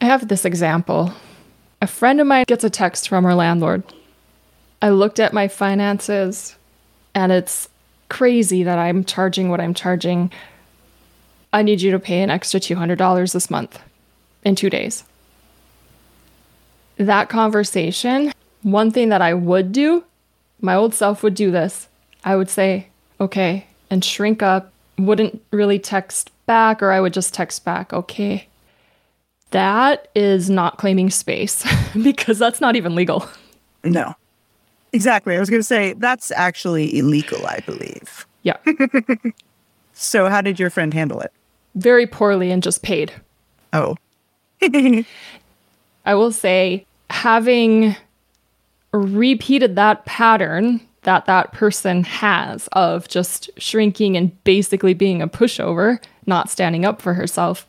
[0.00, 1.12] I have this example.
[1.82, 3.82] A friend of mine gets a text from her landlord.
[4.82, 6.56] I looked at my finances
[7.14, 7.68] and it's
[8.08, 10.30] crazy that I'm charging what I'm charging.
[11.52, 13.80] I need you to pay an extra $200 this month
[14.44, 15.04] in two days.
[16.96, 20.04] That conversation, one thing that I would do,
[20.60, 21.88] my old self would do this.
[22.24, 22.88] I would say,
[23.20, 28.48] okay, and shrink up, wouldn't really text back, or I would just text back, okay.
[29.50, 31.64] That is not claiming space
[32.02, 33.28] because that's not even legal.
[33.82, 34.14] No.
[34.92, 35.36] Exactly.
[35.36, 38.26] I was going to say that's actually illegal, I believe.
[38.42, 38.56] Yeah.
[39.92, 41.32] so, how did your friend handle it?
[41.74, 43.12] Very poorly and just paid.
[43.72, 43.96] Oh.
[46.06, 47.96] I will say, having
[48.92, 56.02] repeated that pattern that that person has of just shrinking and basically being a pushover,
[56.26, 57.66] not standing up for herself,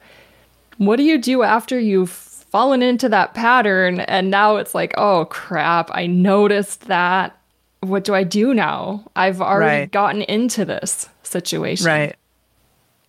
[0.77, 5.25] what do you do after you've fallen into that pattern and now it's like, oh
[5.25, 7.37] crap, I noticed that.
[7.81, 9.03] What do I do now?
[9.15, 9.91] I've already right.
[9.91, 11.85] gotten into this situation.
[11.85, 12.15] Right.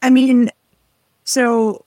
[0.02, 0.50] I mean,
[1.26, 1.84] so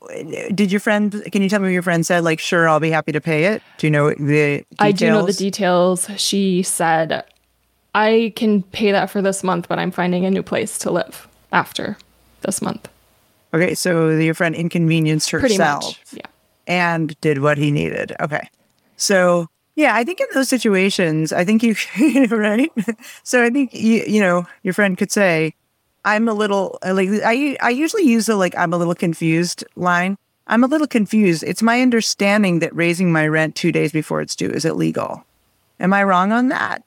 [0.54, 2.24] did your friend, can you tell me what your friend said?
[2.24, 3.64] Like, sure, I'll be happy to pay it.
[3.80, 4.66] Do you know the details?
[4.78, 6.08] I do know the details.
[6.18, 7.24] She said,
[7.96, 11.28] I can pay that for this month, but I'm finding a new place to live
[11.52, 11.98] after
[12.42, 12.88] this month.
[13.52, 15.50] Okay, so your friend inconvenienced herself.
[15.50, 16.28] Pretty much, yeah
[16.70, 18.16] and did what he needed.
[18.22, 18.48] Okay.
[18.96, 21.76] So, yeah, I think in those situations, I think you,
[22.30, 22.72] right?
[23.24, 25.56] so I think, you, you know, your friend could say,
[26.06, 30.18] I'm a little, like, I, I usually use the, like, I'm a little confused line.
[30.48, 31.44] I'm a little confused.
[31.44, 35.24] It's my understanding that raising my rent two days before it's due is illegal.
[35.80, 36.84] Am I wrong on that?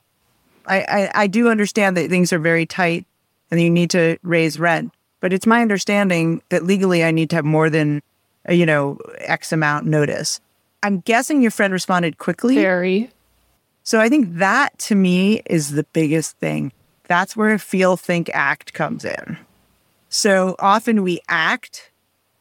[0.66, 3.06] I, I, I do understand that things are very tight
[3.50, 7.36] and you need to raise rent, but it's my understanding that legally I need to
[7.36, 8.02] have more than
[8.48, 10.40] uh, you know, X amount notice.
[10.82, 12.56] I'm guessing your friend responded quickly.
[12.56, 13.10] Very.
[13.84, 16.72] So I think that to me is the biggest thing.
[17.12, 19.36] That's where feel, think, act comes in.
[20.08, 21.90] So often we act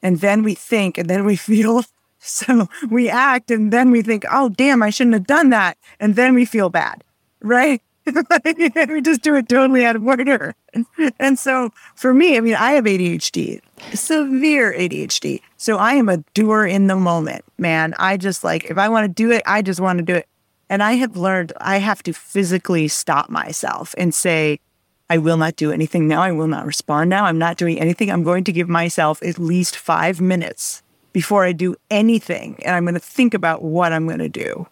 [0.01, 1.83] and then we think and then we feel.
[2.19, 5.77] So we act and then we think, oh, damn, I shouldn't have done that.
[5.99, 7.03] And then we feel bad,
[7.41, 7.81] right?
[8.87, 10.55] we just do it totally out of order.
[11.19, 13.59] And so for me, I mean, I have ADHD,
[13.93, 15.41] severe ADHD.
[15.57, 17.93] So I am a doer in the moment, man.
[17.99, 20.29] I just like, if I want to do it, I just want to do it.
[20.71, 24.61] And I have learned I have to physically stop myself and say,
[25.09, 26.21] I will not do anything now.
[26.21, 27.25] I will not respond now.
[27.25, 28.09] I'm not doing anything.
[28.09, 30.81] I'm going to give myself at least five minutes
[31.11, 32.57] before I do anything.
[32.63, 34.65] And I'm going to think about what I'm going to do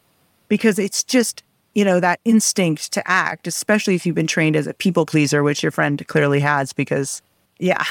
[0.47, 1.43] because it's just,
[1.75, 5.43] you know, that instinct to act, especially if you've been trained as a people pleaser,
[5.43, 7.21] which your friend clearly has, because,
[7.57, 7.83] yeah.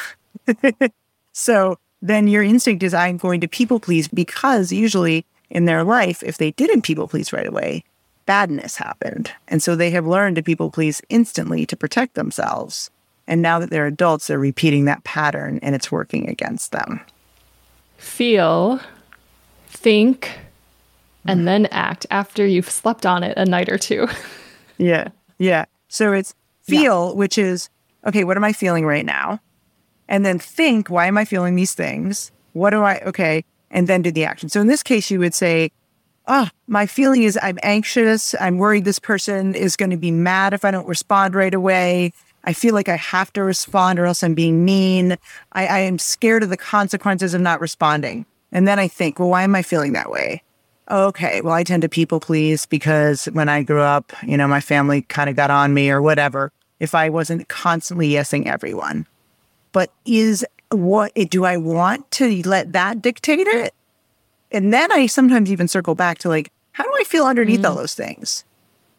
[1.35, 6.23] so then your instinct is, I'm going to people please because usually in their life,
[6.23, 7.85] if they didn't people please right away,
[8.28, 9.32] badness happened.
[9.48, 12.90] And so they have learned to people please instantly to protect themselves.
[13.26, 17.00] And now that they're adults, they're repeating that pattern and it's working against them.
[17.96, 18.80] Feel,
[19.66, 20.38] think,
[21.24, 24.06] and then act after you've slept on it a night or two.
[24.78, 25.08] yeah.
[25.38, 25.64] Yeah.
[25.88, 27.14] So it's feel, yeah.
[27.14, 27.70] which is,
[28.06, 29.40] okay, what am I feeling right now?
[30.06, 32.30] And then think, why am I feeling these things?
[32.52, 33.46] What do I, okay.
[33.70, 34.50] And then do the action.
[34.50, 35.70] So in this case, you would say,
[36.28, 38.34] oh, my feeling is I'm anxious.
[38.40, 42.12] I'm worried this person is going to be mad if I don't respond right away.
[42.44, 45.16] I feel like I have to respond or else I'm being mean.
[45.52, 48.24] I, I am scared of the consequences of not responding.
[48.52, 50.42] And then I think, well, why am I feeling that way?
[50.90, 54.60] okay, well, I tend to people please because when I grew up, you know, my
[54.60, 59.06] family kind of got on me or whatever if I wasn't constantly yesing everyone.
[59.72, 63.74] But is what do I want to let that dictate it?
[64.50, 67.68] And then I sometimes even circle back to like, how do I feel underneath mm.
[67.68, 68.44] all those things?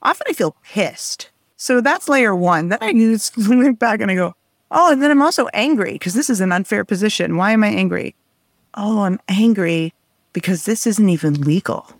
[0.01, 1.29] Often I feel pissed.
[1.57, 2.69] So that's layer one.
[2.69, 4.35] Then I just look back and I go,
[4.71, 7.37] oh, and then I'm also angry because this is an unfair position.
[7.37, 8.15] Why am I angry?
[8.75, 9.93] Oh, I'm angry
[10.33, 11.91] because this isn't even legal.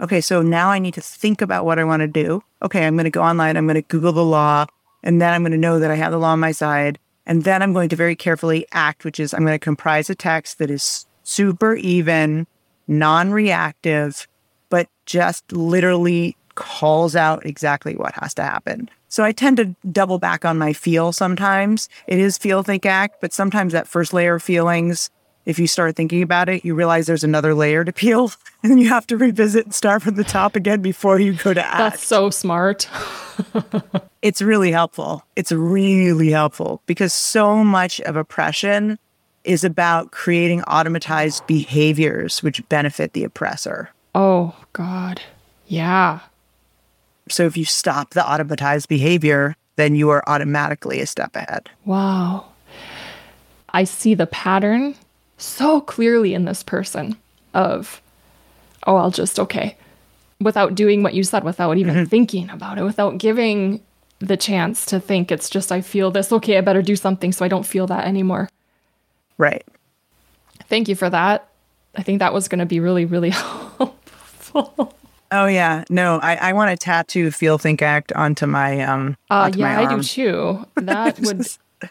[0.00, 2.42] Okay, so now I need to think about what I want to do.
[2.62, 4.66] Okay, I'm going to go online, I'm going to Google the law,
[5.02, 6.98] and then I'm going to know that I have the law on my side.
[7.24, 10.14] And then I'm going to very carefully act, which is I'm going to comprise a
[10.14, 12.46] text that is super even,
[12.88, 14.26] non reactive,
[14.68, 18.88] but just literally calls out exactly what has to happen.
[19.08, 21.88] So I tend to double back on my feel sometimes.
[22.06, 25.10] It is feel, think, act, but sometimes that first layer of feelings,
[25.44, 28.88] if you start thinking about it, you realize there's another layer to peel and you
[28.88, 31.78] have to revisit and start from the top again before you go to act.
[31.78, 32.88] That's so smart.
[34.22, 35.24] it's really helpful.
[35.36, 38.98] It's really helpful because so much of oppression
[39.44, 43.90] is about creating automatized behaviors which benefit the oppressor.
[44.14, 45.20] Oh, God.
[45.66, 46.20] Yeah.
[47.28, 51.70] So if you stop the automatized behavior, then you are automatically a step ahead.
[51.84, 52.46] Wow.
[53.70, 54.94] I see the pattern
[55.38, 57.16] so clearly in this person
[57.54, 58.02] of,
[58.86, 59.76] oh, I'll just, okay,
[60.40, 62.04] without doing what you said, without even mm-hmm.
[62.04, 63.82] thinking about it, without giving
[64.18, 67.44] the chance to think it's just, I feel this, okay, I better do something so
[67.44, 68.48] I don't feel that anymore.
[69.42, 69.66] Right.
[70.68, 71.48] Thank you for that.
[71.96, 74.94] I think that was going to be really, really helpful.
[75.32, 79.16] Oh yeah, no, I, I want to tattoo "Feel Think Act" onto my um.
[79.28, 80.64] Uh, yeah, I do too.
[80.76, 81.44] That would.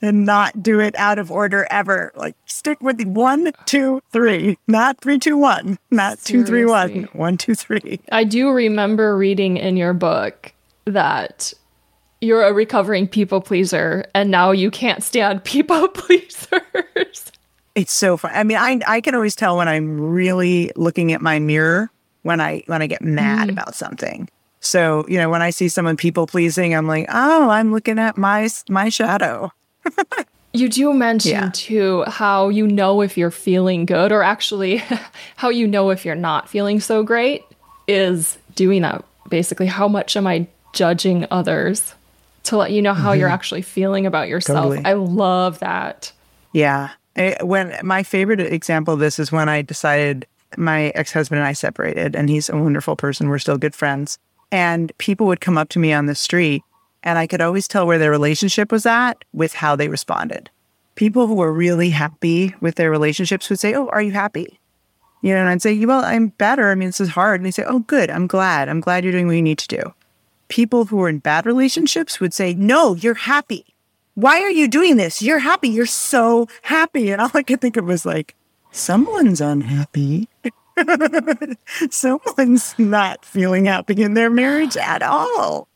[0.00, 2.10] and not do it out of order ever.
[2.16, 6.44] Like stick with the one, two, three, not three, two, one, not Seriously.
[6.44, 8.00] two, three, one, one, two, three.
[8.10, 10.52] I do remember reading in your book
[10.86, 11.52] that
[12.20, 17.32] you're a recovering people pleaser, and now you can't stand people pleasers.
[17.74, 18.32] It's so fun.
[18.34, 21.90] I mean, I I can always tell when I'm really looking at my mirror
[22.22, 23.52] when I when I get mad mm.
[23.52, 24.28] about something.
[24.60, 28.18] So, you know, when I see someone people pleasing, I'm like, "Oh, I'm looking at
[28.18, 29.52] my my shadow."
[30.52, 31.50] you do mention yeah.
[31.52, 34.82] too how you know if you're feeling good or actually
[35.36, 37.44] how you know if you're not feeling so great
[37.86, 39.04] is doing that.
[39.28, 41.94] Basically, how much am I judging others
[42.48, 43.20] to let you know how mm-hmm.
[43.20, 44.74] you're actually feeling about yourself?
[44.74, 44.84] Totally.
[44.84, 46.12] I love that.
[46.52, 46.90] Yeah.
[47.42, 51.52] When my favorite example of this is when I decided my ex husband and I
[51.52, 53.28] separated, and he's a wonderful person.
[53.28, 54.18] We're still good friends.
[54.50, 56.62] And people would come up to me on the street,
[57.02, 60.48] and I could always tell where their relationship was at with how they responded.
[60.94, 64.58] People who were really happy with their relationships would say, Oh, are you happy?
[65.20, 66.70] You know, and I'd say, Well, I'm better.
[66.70, 67.40] I mean, this is hard.
[67.40, 68.10] And they say, Oh, good.
[68.10, 68.68] I'm glad.
[68.68, 69.94] I'm glad you're doing what you need to do.
[70.48, 73.66] People who were in bad relationships would say, No, you're happy.
[74.14, 75.22] Why are you doing this?
[75.22, 75.68] You're happy.
[75.68, 77.12] You're so happy.
[77.12, 78.34] And all I could think of was like,
[78.72, 80.28] someone's unhappy.
[81.90, 85.68] someone's not feeling happy in their marriage at all.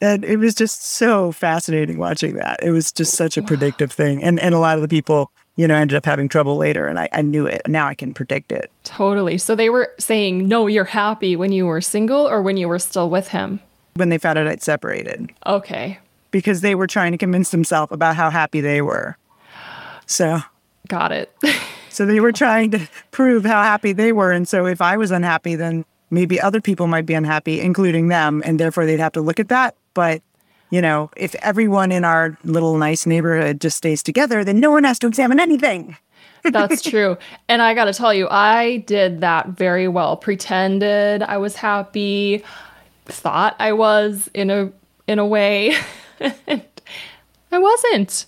[0.00, 2.60] And it was just so fascinating watching that.
[2.62, 4.22] It was just such a predictive thing.
[4.22, 6.86] And and a lot of the people, you know, ended up having trouble later.
[6.86, 7.62] And I, I knew it.
[7.66, 8.70] Now I can predict it.
[8.84, 9.36] Totally.
[9.36, 12.78] So they were saying, no, you're happy when you were single or when you were
[12.78, 13.60] still with him?
[14.00, 15.30] When they found out I'd separated.
[15.46, 15.98] Okay.
[16.32, 19.16] Because they were trying to convince themselves about how happy they were.
[20.06, 20.40] So.
[20.88, 21.32] Got it.
[21.90, 24.30] So they were trying to prove how happy they were.
[24.30, 28.42] And so if I was unhappy, then maybe other people might be unhappy, including them.
[28.46, 29.74] And therefore they'd have to look at that.
[29.92, 30.22] But,
[30.70, 34.84] you know, if everyone in our little nice neighborhood just stays together, then no one
[34.84, 35.96] has to examine anything.
[36.44, 37.18] That's true.
[37.48, 40.16] And I got to tell you, I did that very well.
[40.16, 42.44] Pretended I was happy,
[43.06, 44.70] thought I was in a
[45.06, 45.74] in a way.
[46.20, 48.26] I wasn't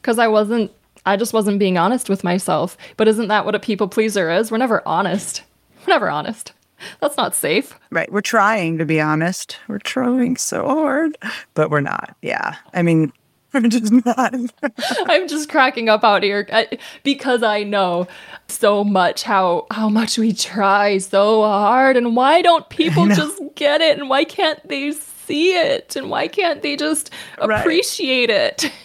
[0.00, 0.70] because I wasn't
[1.04, 2.76] I just wasn't being honest with myself.
[2.96, 4.50] But isn't that what a people pleaser is?
[4.50, 5.42] We're never honest.
[5.80, 6.52] We're never honest.
[7.00, 7.78] That's not safe.
[7.90, 8.10] Right.
[8.10, 9.58] We're trying to be honest.
[9.68, 11.16] We're trying so hard,
[11.54, 12.16] but we're not.
[12.22, 12.56] Yeah.
[12.74, 13.12] I mean,
[13.54, 14.34] we're just not.
[15.06, 16.64] I'm just cracking up out here uh,
[17.02, 18.06] because I know
[18.48, 23.80] so much how how much we try so hard and why don't people just get
[23.80, 28.64] it and why can't they see it and why can't they just appreciate right.
[28.64, 28.72] it?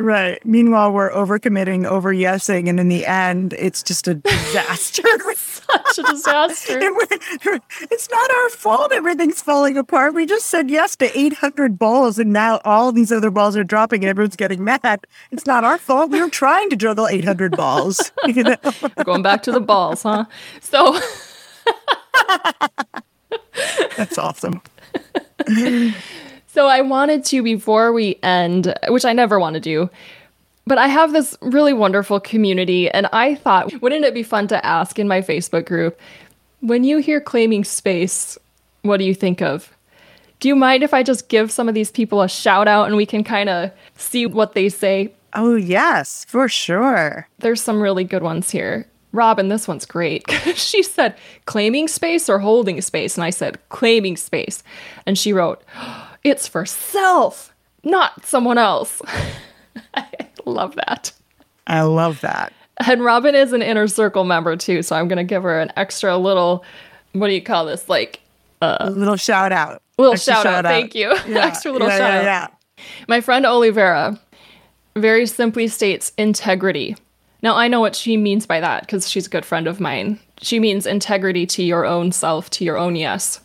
[0.00, 0.44] Right.
[0.46, 5.02] Meanwhile, we're overcommitting, over yesing, and in the end, it's just a disaster.
[5.34, 6.78] Such a disaster.
[7.90, 10.14] it's not our fault everything's falling apart.
[10.14, 14.02] We just said yes to 800 balls, and now all these other balls are dropping,
[14.02, 15.06] and everyone's getting mad.
[15.30, 16.10] It's not our fault.
[16.10, 18.12] We were trying to juggle 800 balls.
[18.30, 18.56] You know?
[19.04, 20.24] Going back to the balls, huh?
[20.60, 20.98] So.
[23.96, 24.62] That's awesome.
[26.52, 29.88] So I wanted to, before we end, which I never want to do,
[30.66, 34.66] but I have this really wonderful community, and I thought, wouldn't it be fun to
[34.66, 35.96] ask in my Facebook group,
[36.58, 38.36] when you hear claiming space,
[38.82, 39.72] what do you think of?
[40.40, 42.96] Do you mind if I just give some of these people a shout out and
[42.96, 45.14] we can kind of see what they say?
[45.34, 47.28] Oh, yes, for sure.
[47.38, 48.88] There's some really good ones here.
[49.12, 50.28] Robin, this one's great.
[50.56, 51.14] she said,
[51.46, 53.16] claiming space or holding space?
[53.16, 54.64] And I said, claiming space.
[55.06, 55.62] And she wrote,
[56.24, 57.54] it's for self,
[57.84, 59.00] not someone else.
[59.94, 60.06] I
[60.44, 61.12] love that.
[61.66, 62.52] I love that.
[62.86, 65.72] And Robin is an inner circle member too, so I'm going to give her an
[65.76, 66.64] extra little
[67.12, 67.88] what do you call this?
[67.88, 68.20] Like
[68.62, 69.82] uh, a little shout out.
[69.98, 70.64] little Extra shout, out.
[70.64, 71.08] Thank you.
[71.26, 71.46] Yeah.
[71.46, 72.52] Extra little Yeah, shout yeah, out.
[72.78, 72.84] yeah.
[73.08, 74.18] My friend Olivera
[74.96, 76.96] very simply states integrity.
[77.42, 80.20] Now, I know what she means by that because she's a good friend of mine.
[80.42, 83.40] She means integrity to your own self, to your own yes.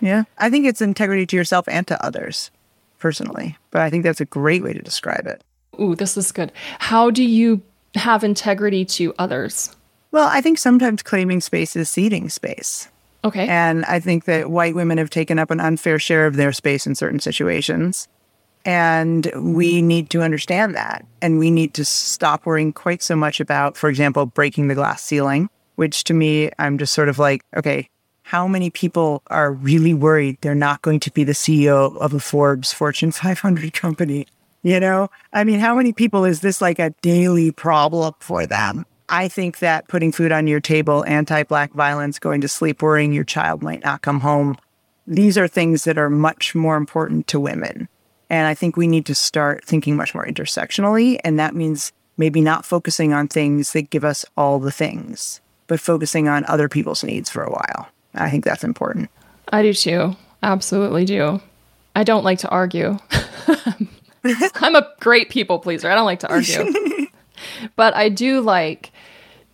[0.00, 0.24] Yeah.
[0.38, 2.50] I think it's integrity to yourself and to others,
[2.98, 3.56] personally.
[3.70, 5.42] But I think that's a great way to describe it.
[5.80, 6.52] Ooh, this is good.
[6.78, 7.62] How do you
[7.94, 9.74] have integrity to others?
[10.12, 12.88] Well, I think sometimes claiming space is ceding space.
[13.24, 13.46] Okay.
[13.46, 16.86] And I think that white women have taken up an unfair share of their space
[16.86, 18.08] in certain situations.
[18.64, 21.06] And we need to understand that.
[21.22, 25.02] And we need to stop worrying quite so much about, for example, breaking the glass
[25.02, 27.88] ceiling, which to me, I'm just sort of like, okay,
[28.30, 32.20] how many people are really worried they're not going to be the CEO of a
[32.20, 34.24] Forbes Fortune 500 company?
[34.62, 38.86] You know, I mean, how many people is this like a daily problem for them?
[39.08, 43.12] I think that putting food on your table, anti Black violence, going to sleep worrying
[43.12, 44.56] your child might not come home,
[45.08, 47.88] these are things that are much more important to women.
[48.28, 51.18] And I think we need to start thinking much more intersectionally.
[51.24, 55.80] And that means maybe not focusing on things that give us all the things, but
[55.80, 57.88] focusing on other people's needs for a while.
[58.14, 59.10] I think that's important.
[59.52, 60.16] I do too.
[60.42, 61.40] Absolutely do.
[61.94, 62.98] I don't like to argue.
[64.24, 65.90] I'm a great people pleaser.
[65.90, 66.72] I don't like to argue.
[67.76, 68.92] but I do like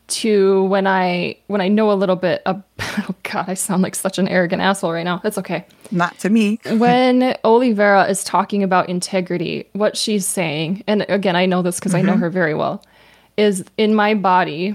[0.09, 3.95] to when I when I know a little bit of oh god, I sound like
[3.95, 5.19] such an arrogant asshole right now.
[5.23, 5.65] That's okay.
[5.91, 6.61] Not to me.
[6.65, 11.95] when Olivera is talking about integrity, what she's saying, and again, I know this because
[11.95, 12.23] I know mm-hmm.
[12.23, 12.85] her very well,
[13.37, 14.75] is in my body,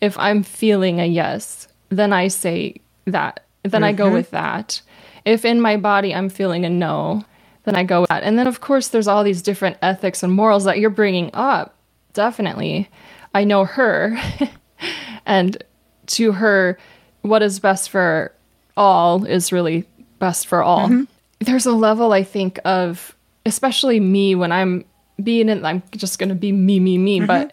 [0.00, 2.76] if I'm feeling a yes, then I say
[3.06, 3.44] that.
[3.62, 4.14] Then I go mm-hmm.
[4.14, 4.80] with that.
[5.24, 7.24] If in my body I'm feeling a no,
[7.64, 8.22] then I go with that.
[8.22, 11.76] And then, of course, there's all these different ethics and morals that you're bringing up.
[12.12, 12.88] Definitely.
[13.34, 14.16] I know her.
[15.26, 15.62] and
[16.06, 16.78] to her,
[17.22, 18.32] what is best for
[18.76, 19.84] all is really
[20.18, 20.88] best for all.
[20.88, 21.04] Mm-hmm.
[21.40, 24.84] There's a level, I think, of especially me when I'm
[25.22, 27.26] being in, I'm just going to be me, me, me, mm-hmm.
[27.26, 27.52] but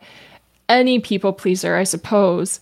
[0.70, 2.60] any people pleaser, I suppose,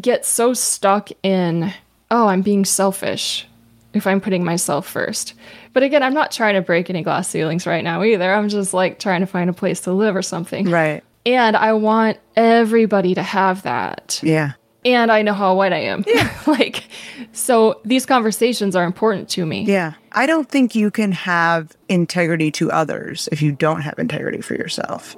[0.00, 1.72] get so stuck in,
[2.10, 3.46] oh, I'm being selfish
[3.94, 5.34] if I'm putting myself first.
[5.72, 8.32] But again, I'm not trying to break any glass ceilings right now either.
[8.32, 10.70] I'm just like trying to find a place to live or something.
[10.70, 11.02] Right.
[11.26, 14.52] And I want everybody to have that Yeah.
[14.84, 16.04] and I know how white I am.
[16.06, 16.30] Yeah.
[16.46, 16.84] like,
[17.32, 19.64] so these conversations are important to me.
[19.64, 19.94] Yeah.
[20.12, 24.54] I don't think you can have integrity to others if you don't have integrity for
[24.54, 25.16] yourself.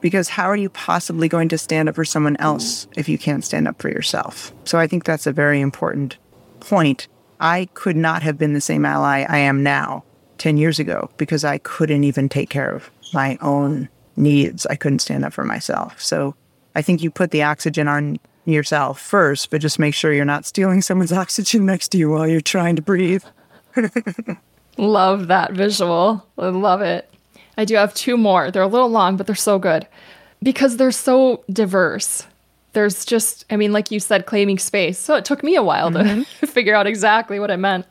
[0.00, 3.44] Because how are you possibly going to stand up for someone else if you can't
[3.44, 4.52] stand up for yourself?
[4.64, 6.16] So I think that's a very important
[6.62, 7.08] point.
[7.40, 10.04] I could not have been the same ally I am now
[10.38, 14.66] 10 years ago because I couldn't even take care of my own needs.
[14.66, 16.00] I couldn't stand up for myself.
[16.00, 16.34] So
[16.74, 20.46] I think you put the oxygen on yourself first, but just make sure you're not
[20.46, 23.24] stealing someone's oxygen next to you while you're trying to breathe.
[24.78, 26.26] Love that visual.
[26.38, 27.08] I love it.
[27.58, 28.50] I do have two more.
[28.50, 29.86] They're a little long, but they're so good
[30.42, 32.26] because they're so diverse.
[32.72, 34.98] There's just, I mean, like you said, claiming space.
[34.98, 36.22] So it took me a while to mm-hmm.
[36.46, 37.86] figure out exactly what it meant.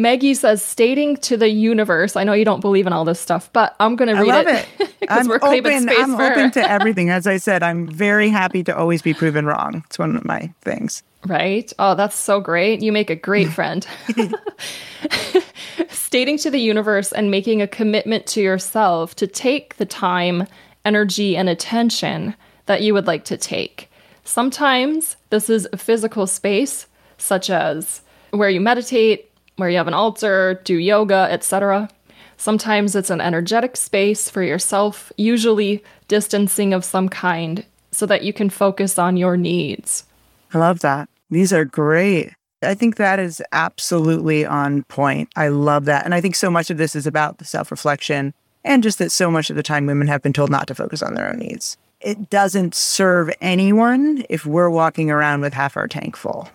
[0.00, 3.52] Maggie says, stating to the universe, I know you don't believe in all this stuff,
[3.52, 4.68] but I'm going to I read love it.
[4.78, 4.94] it.
[5.08, 7.10] 'cause I'm we're claiming space I'm for open to everything.
[7.10, 9.82] As I said, I'm very happy to always be proven wrong.
[9.86, 11.02] It's one of my things.
[11.26, 11.72] Right?
[11.80, 12.80] Oh, that's so great.
[12.80, 13.84] You make a great friend.
[15.88, 20.46] Stating to the universe and making a commitment to yourself to take the time,
[20.84, 22.36] energy, and attention
[22.66, 23.87] that you would like to take.
[24.28, 29.94] Sometimes this is a physical space, such as where you meditate, where you have an
[29.94, 31.88] altar, do yoga, etc.
[32.36, 38.34] Sometimes it's an energetic space for yourself, usually distancing of some kind, so that you
[38.34, 40.04] can focus on your needs.
[40.52, 41.08] I love that.
[41.30, 42.34] These are great.
[42.62, 45.30] I think that is absolutely on point.
[45.36, 46.04] I love that.
[46.04, 49.10] And I think so much of this is about the self reflection and just that
[49.10, 51.38] so much of the time women have been told not to focus on their own
[51.38, 51.78] needs.
[52.00, 56.48] It doesn't serve anyone if we're walking around with half our tank full.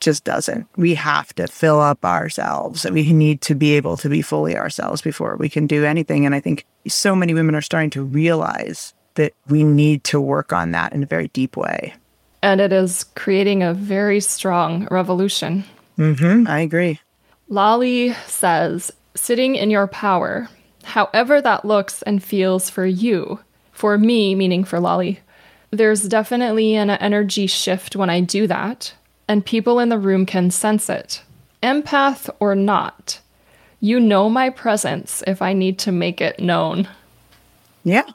[0.00, 0.66] Just doesn't.
[0.76, 2.84] We have to fill up ourselves.
[2.84, 6.26] And we need to be able to be fully ourselves before we can do anything.
[6.26, 10.52] And I think so many women are starting to realize that we need to work
[10.52, 11.94] on that in a very deep way.
[12.42, 15.64] and it is creating a very strong revolution.
[15.98, 16.46] Mm-hmm.
[16.46, 17.00] I agree.
[17.48, 20.48] Lali says, sitting in your power,
[20.84, 23.40] however that looks and feels for you,
[23.76, 25.20] for me, meaning for Lali,
[25.70, 28.94] there's definitely an energy shift when I do that,
[29.28, 31.22] and people in the room can sense it.
[31.62, 33.20] Empath or not,
[33.80, 36.88] you know my presence if I need to make it known.
[37.84, 38.08] Yeah.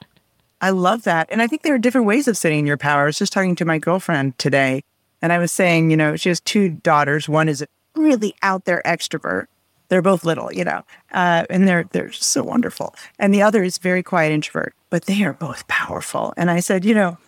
[0.60, 1.28] I love that.
[1.30, 3.02] And I think there are different ways of sitting in your power.
[3.02, 4.82] I was just talking to my girlfriend today
[5.22, 7.28] And I was saying, you know, she has two daughters.
[7.28, 9.46] One is a really out there extrovert.
[9.92, 12.94] They're both little, you know, uh, and they're they're so wonderful.
[13.18, 16.32] And the other is very quiet introvert, but they are both powerful.
[16.38, 17.18] And I said, you know,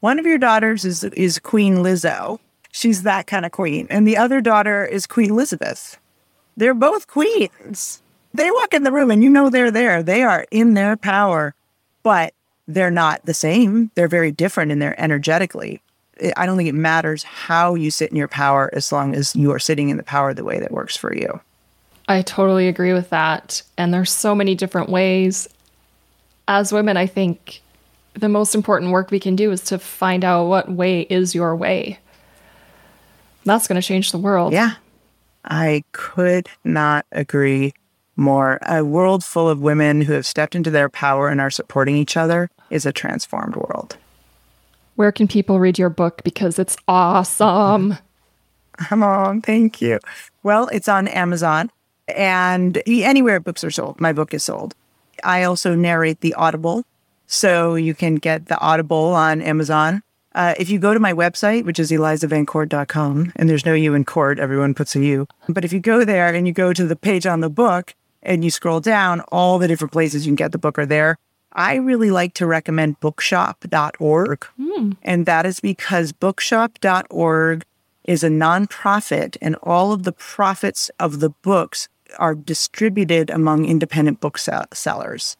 [0.00, 2.40] one of your daughters is is Queen Lizzo.
[2.72, 5.96] She's that kind of queen, and the other daughter is Queen Elizabeth.
[6.56, 8.02] They're both queens.
[8.34, 10.02] They walk in the room, and you know they're there.
[10.02, 11.54] They are in their power,
[12.02, 12.34] but
[12.66, 13.92] they're not the same.
[13.94, 15.82] They're very different in their energetically.
[16.36, 19.52] I don't think it matters how you sit in your power as long as you
[19.52, 21.40] are sitting in the power the way that works for you.
[22.08, 23.62] I totally agree with that.
[23.76, 25.46] And there's so many different ways.
[26.48, 27.60] As women, I think
[28.14, 31.54] the most important work we can do is to find out what way is your
[31.54, 31.98] way.
[33.44, 34.54] That's going to change the world.
[34.54, 34.72] Yeah.
[35.44, 37.74] I could not agree
[38.16, 38.58] more.
[38.66, 42.16] A world full of women who have stepped into their power and are supporting each
[42.16, 43.96] other is a transformed world.
[44.96, 46.22] Where can people read your book?
[46.24, 47.96] Because it's awesome.
[48.78, 49.42] Come on.
[49.42, 50.00] Thank you.
[50.42, 51.70] Well, it's on Amazon
[52.14, 54.00] and anywhere books are sold.
[54.00, 54.74] My book is sold.
[55.24, 56.84] I also narrate the Audible.
[57.26, 60.02] So you can get the Audible on Amazon.
[60.34, 64.04] Uh, if you go to my website, which is elizavancort.com, and there's no U in
[64.04, 65.26] court, everyone puts a U.
[65.48, 68.44] But if you go there and you go to the page on the book and
[68.44, 71.18] you scroll down, all the different places you can get the book are there.
[71.52, 74.46] I really like to recommend bookshop.org.
[74.60, 74.96] Mm.
[75.02, 77.64] And that is because bookshop.org
[78.04, 81.88] is a nonprofit, and all of the profits of the books
[82.18, 85.36] are distributed among independent booksellers.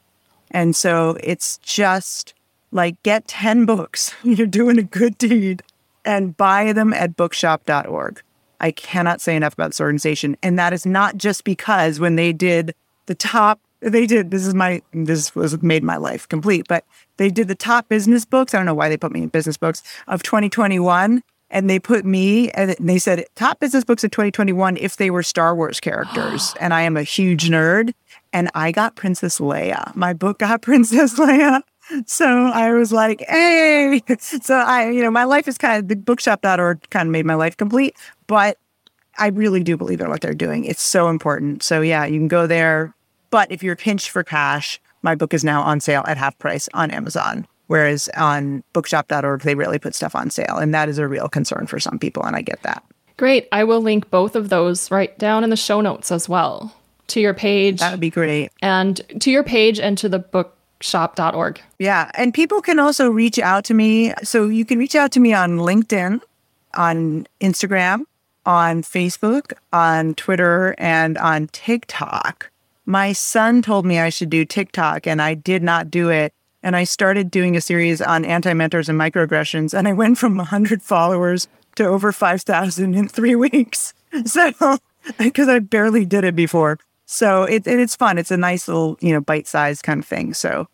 [0.51, 2.35] And so it's just
[2.71, 4.15] like get 10 books.
[4.23, 5.63] You're doing a good deed
[6.05, 8.23] and buy them at bookshop.org.
[8.61, 10.37] I cannot say enough about this organization.
[10.43, 12.75] And that is not just because when they did
[13.07, 16.85] the top they did this is my this was made my life complete but
[17.17, 19.57] they did the top business books i don't know why they put me in business
[19.57, 24.77] books of 2021 and they put me and they said top business books of 2021
[24.77, 26.55] if they were star wars characters.
[26.61, 27.95] And i am a huge nerd
[28.33, 29.95] and i got princess leia.
[29.95, 31.63] My book got princess leia.
[32.07, 34.03] So i was like hey.
[34.19, 37.35] So i you know my life is kind of the bookshop.org kind of made my
[37.35, 37.97] life complete
[38.27, 38.59] but
[39.19, 40.65] i really do believe in what they're doing.
[40.65, 41.63] It's so important.
[41.63, 42.95] So yeah you can go there
[43.31, 46.69] but if you're pinched for cash, my book is now on sale at half price
[46.73, 47.47] on Amazon.
[47.69, 50.57] Whereas on bookshop.org, they really put stuff on sale.
[50.57, 52.25] And that is a real concern for some people.
[52.25, 52.83] And I get that.
[53.17, 53.49] Great.
[53.53, 56.75] I will link both of those right down in the show notes as well
[57.09, 57.81] to your page.
[57.81, 58.51] That would be great.
[58.63, 61.61] And to your page and to the bookshop.org.
[61.79, 62.11] Yeah.
[62.15, 64.15] And people can also reach out to me.
[64.23, 66.21] So you can reach out to me on LinkedIn,
[66.75, 68.05] on Instagram,
[68.47, 72.51] on Facebook, on Twitter, and on TikTok.
[72.87, 76.33] My son told me I should do TikTok and I did not do it.
[76.63, 79.77] And I started doing a series on anti mentors and microaggressions.
[79.77, 83.95] And I went from 100 followers to over 5,000 in three weeks.
[84.25, 84.79] So,
[85.19, 86.79] because I barely did it before.
[87.07, 88.19] So it, it, it's fun.
[88.19, 90.35] It's a nice little, you know, bite sized kind of thing.
[90.35, 90.69] So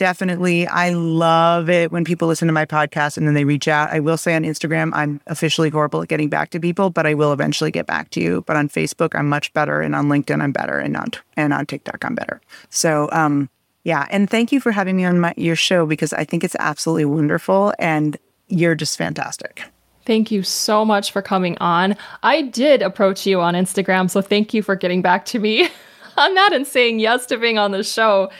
[0.00, 0.66] definitely.
[0.66, 3.90] I love it when people listen to my podcast and then they reach out.
[3.90, 7.12] I will say on Instagram, I'm officially horrible at getting back to people, but I
[7.12, 8.42] will eventually get back to you.
[8.46, 11.66] But on Facebook, I'm much better, and on LinkedIn, I'm better, and on and on
[11.66, 12.40] TikTok, I'm better.
[12.70, 13.50] So, um,
[13.84, 14.06] yeah.
[14.10, 17.06] And thank you for having me on my, your show because I think it's absolutely
[17.06, 18.18] wonderful, and
[18.48, 19.62] you're just fantastic.
[20.04, 21.96] Thank you so much for coming on.
[22.22, 25.68] I did approach you on Instagram, so thank you for getting back to me
[26.16, 28.30] on that and saying yes to being on the show.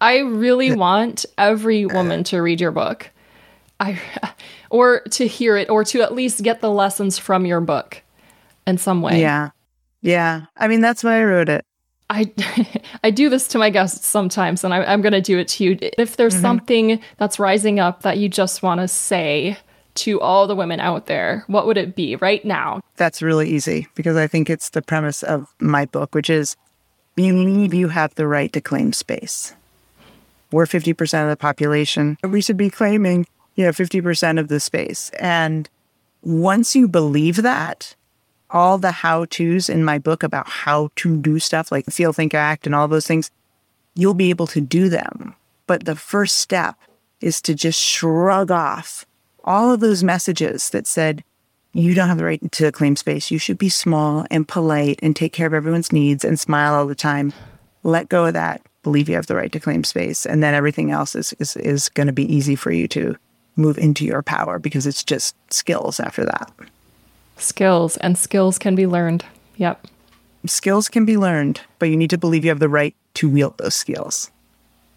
[0.00, 3.10] I really want every woman to read your book.
[3.80, 4.00] I
[4.70, 8.02] or to hear it or to at least get the lessons from your book
[8.66, 9.20] in some way.
[9.20, 9.50] Yeah.
[10.02, 10.46] Yeah.
[10.56, 11.64] I mean, that's why I wrote it.
[12.10, 12.32] I
[13.04, 15.64] I do this to my guests sometimes, and I, am going to do it to
[15.64, 15.78] you.
[15.80, 16.42] If there's mm-hmm.
[16.42, 19.56] something that's rising up that you just want to say
[19.96, 22.80] to all the women out there, what would it be right now?
[22.96, 26.56] That's really easy because I think it's the premise of my book, which is
[27.14, 29.54] believe you have the right to claim space.
[30.52, 32.18] We're 50% of the population.
[32.22, 33.26] We should be claiming,
[33.56, 35.10] you know, 50% of the space.
[35.18, 35.68] And
[36.22, 37.95] once you believe that,
[38.50, 42.34] all the how to's in my book about how to do stuff like feel, think,
[42.34, 43.30] act, and all those things,
[43.94, 45.34] you'll be able to do them.
[45.66, 46.76] But the first step
[47.20, 49.04] is to just shrug off
[49.44, 51.24] all of those messages that said,
[51.72, 53.30] you don't have the right to claim space.
[53.30, 56.86] You should be small and polite and take care of everyone's needs and smile all
[56.86, 57.32] the time.
[57.82, 60.24] Let go of that believe you have the right to claim space.
[60.24, 63.16] And then everything else is, is, is going to be easy for you to
[63.56, 66.52] move into your power because it's just skills after that.
[67.36, 69.24] Skills, and skills can be learned.
[69.56, 69.86] Yep.
[70.46, 73.58] Skills can be learned, but you need to believe you have the right to wield
[73.58, 74.30] those skills.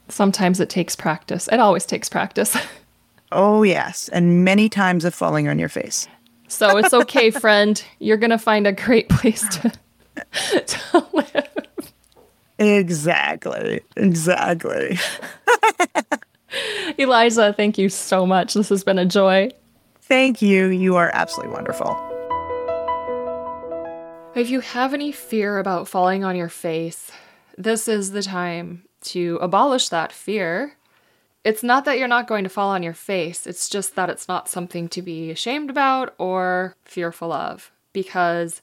[0.08, 1.48] Sometimes it takes practice.
[1.52, 2.56] It always takes practice.
[3.32, 4.10] oh, yes.
[4.10, 6.08] And many times of falling on your face.
[6.48, 7.84] So it's okay, friend.
[8.00, 9.72] You're going to find a great place to,
[10.66, 11.48] to live.
[12.58, 13.82] Exactly.
[13.96, 14.98] Exactly.
[16.98, 18.54] Eliza, thank you so much.
[18.54, 19.50] This has been a joy.
[20.02, 20.68] Thank you.
[20.68, 22.09] You are absolutely wonderful.
[24.36, 27.12] If you have any fear about falling on your face,
[27.58, 30.78] this is the time to abolish that fear.
[31.44, 34.28] It's not that you're not going to fall on your face, it's just that it's
[34.28, 37.72] not something to be ashamed about or fearful of.
[37.92, 38.62] Because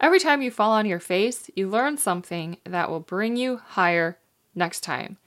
[0.00, 4.16] every time you fall on your face, you learn something that will bring you higher
[4.54, 5.18] next time.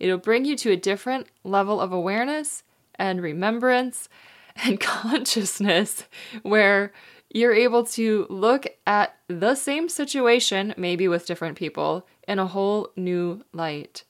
[0.00, 2.64] It'll bring you to a different level of awareness
[2.96, 4.08] and remembrance
[4.56, 6.04] and consciousness
[6.42, 6.92] where
[7.30, 12.90] you're able to look at the same situation, maybe with different people, in a whole
[12.96, 14.04] new light.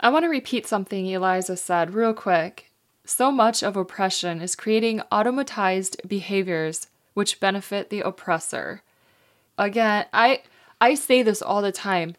[0.00, 2.70] I want to repeat something Eliza said real quick.
[3.04, 8.82] So much of oppression is creating automatized behaviors which benefit the oppressor.
[9.58, 10.42] Again, I
[10.80, 12.16] I say this all the time,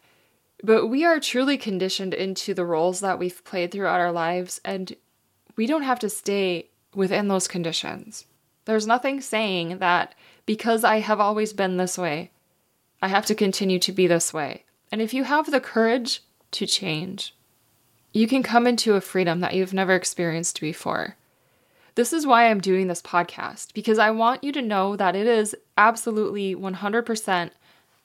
[0.62, 4.94] but we are truly conditioned into the roles that we've played throughout our lives and
[5.56, 8.24] we don't have to stay within those conditions.
[8.64, 10.14] There's nothing saying that
[10.46, 12.30] because I have always been this way,
[13.02, 14.64] I have to continue to be this way.
[14.90, 17.34] And if you have the courage to change,
[18.12, 21.16] you can come into a freedom that you've never experienced before.
[21.96, 25.26] This is why I'm doing this podcast, because I want you to know that it
[25.26, 27.50] is absolutely 100%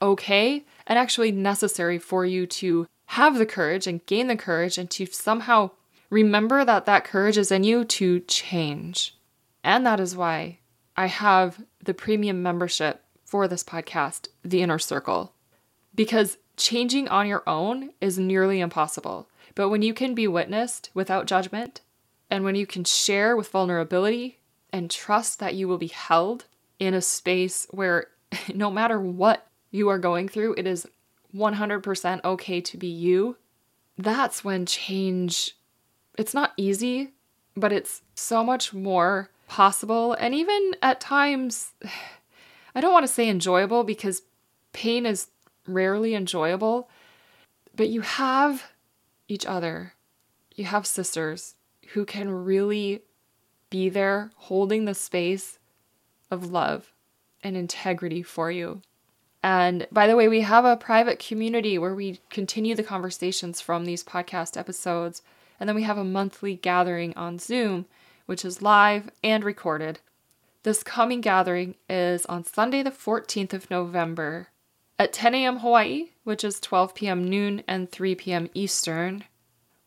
[0.01, 4.89] okay and actually necessary for you to have the courage and gain the courage and
[4.91, 5.71] to somehow
[6.09, 9.15] remember that that courage is in you to change.
[9.63, 10.59] And that is why
[10.95, 15.33] I have the premium membership for this podcast, The Inner Circle,
[15.93, 19.29] because changing on your own is nearly impossible.
[19.55, 21.81] But when you can be witnessed without judgment,
[22.29, 24.39] and when you can share with vulnerability
[24.71, 26.45] and trust that you will be held
[26.79, 28.07] in a space where
[28.53, 30.87] no matter what you are going through, it is
[31.35, 33.37] 100% okay to be you,
[33.97, 35.55] that's when change
[36.17, 37.13] it's not easy,
[37.55, 41.73] but it's so much more possible and even at times
[42.75, 44.21] I don't want to say enjoyable because
[44.73, 45.27] pain is
[45.67, 46.87] rarely enjoyable,
[47.75, 48.71] but you have
[49.27, 49.93] each other.
[50.55, 51.55] You have sisters
[51.93, 53.01] who can really
[53.69, 55.57] be there holding the space
[56.29, 56.93] of love
[57.43, 58.81] and integrity for you.
[59.41, 63.85] And by the way, we have a private community where we continue the conversations from
[63.85, 65.21] these podcast episodes.
[65.59, 67.85] And then we have a monthly gathering on Zoom,
[68.29, 69.97] which is live and recorded.
[70.61, 74.49] This coming gathering is on Sunday, the 14th of November
[74.99, 75.57] at 10 a.m.
[75.57, 77.27] Hawaii, which is 12 p.m.
[77.27, 78.47] noon and 3 p.m.
[78.53, 79.23] Eastern.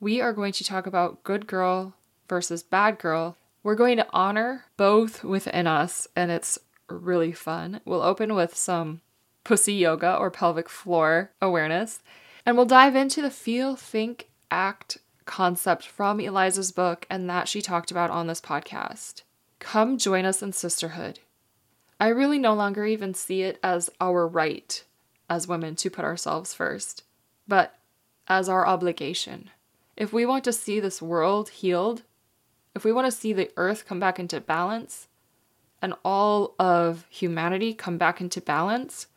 [0.01, 1.95] We are going to talk about good girl
[2.29, 3.37] versus bad girl.
[3.63, 6.59] We're going to honor both within us, and it's
[6.91, 7.81] really fun.
[7.85, 9.03] We'll open with some
[9.45, 12.03] pussy yoga or pelvic floor awareness,
[12.45, 17.63] and we'll dive into the feel, think, act concept from Eliza's book and that she
[17.63, 19.23] talked about on this podcast.
[19.59, 21.21] Come join us in sisterhood.
[22.01, 24.83] I really no longer even see it as our right
[25.31, 27.05] as women to put ourselves first,
[27.49, 27.79] but
[28.29, 29.51] as our obligation.
[29.97, 32.03] If we want to see this world healed,
[32.75, 35.09] if we want to see the earth come back into balance,
[35.81, 39.09] and all of humanity come back into balance,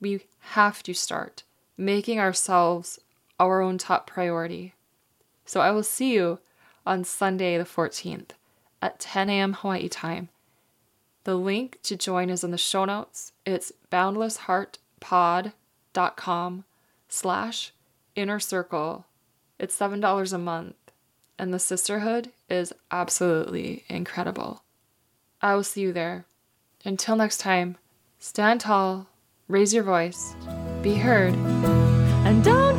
[0.00, 1.44] we have to start
[1.76, 2.98] making ourselves
[3.38, 4.74] our own top priority.
[5.50, 6.38] So I will see you
[6.86, 8.30] on Sunday, the 14th
[8.80, 9.54] at 10 a.m.
[9.54, 10.28] Hawaii time.
[11.24, 13.32] The link to join is in the show notes.
[13.44, 16.64] It's boundlessheartpod.com
[17.08, 17.72] slash
[18.14, 19.06] inner circle.
[19.58, 20.76] It's $7 a month,
[21.36, 24.62] and the sisterhood is absolutely incredible.
[25.42, 26.26] I will see you there.
[26.84, 27.76] Until next time,
[28.20, 29.08] stand tall,
[29.48, 30.36] raise your voice,
[30.80, 32.69] be heard, and don't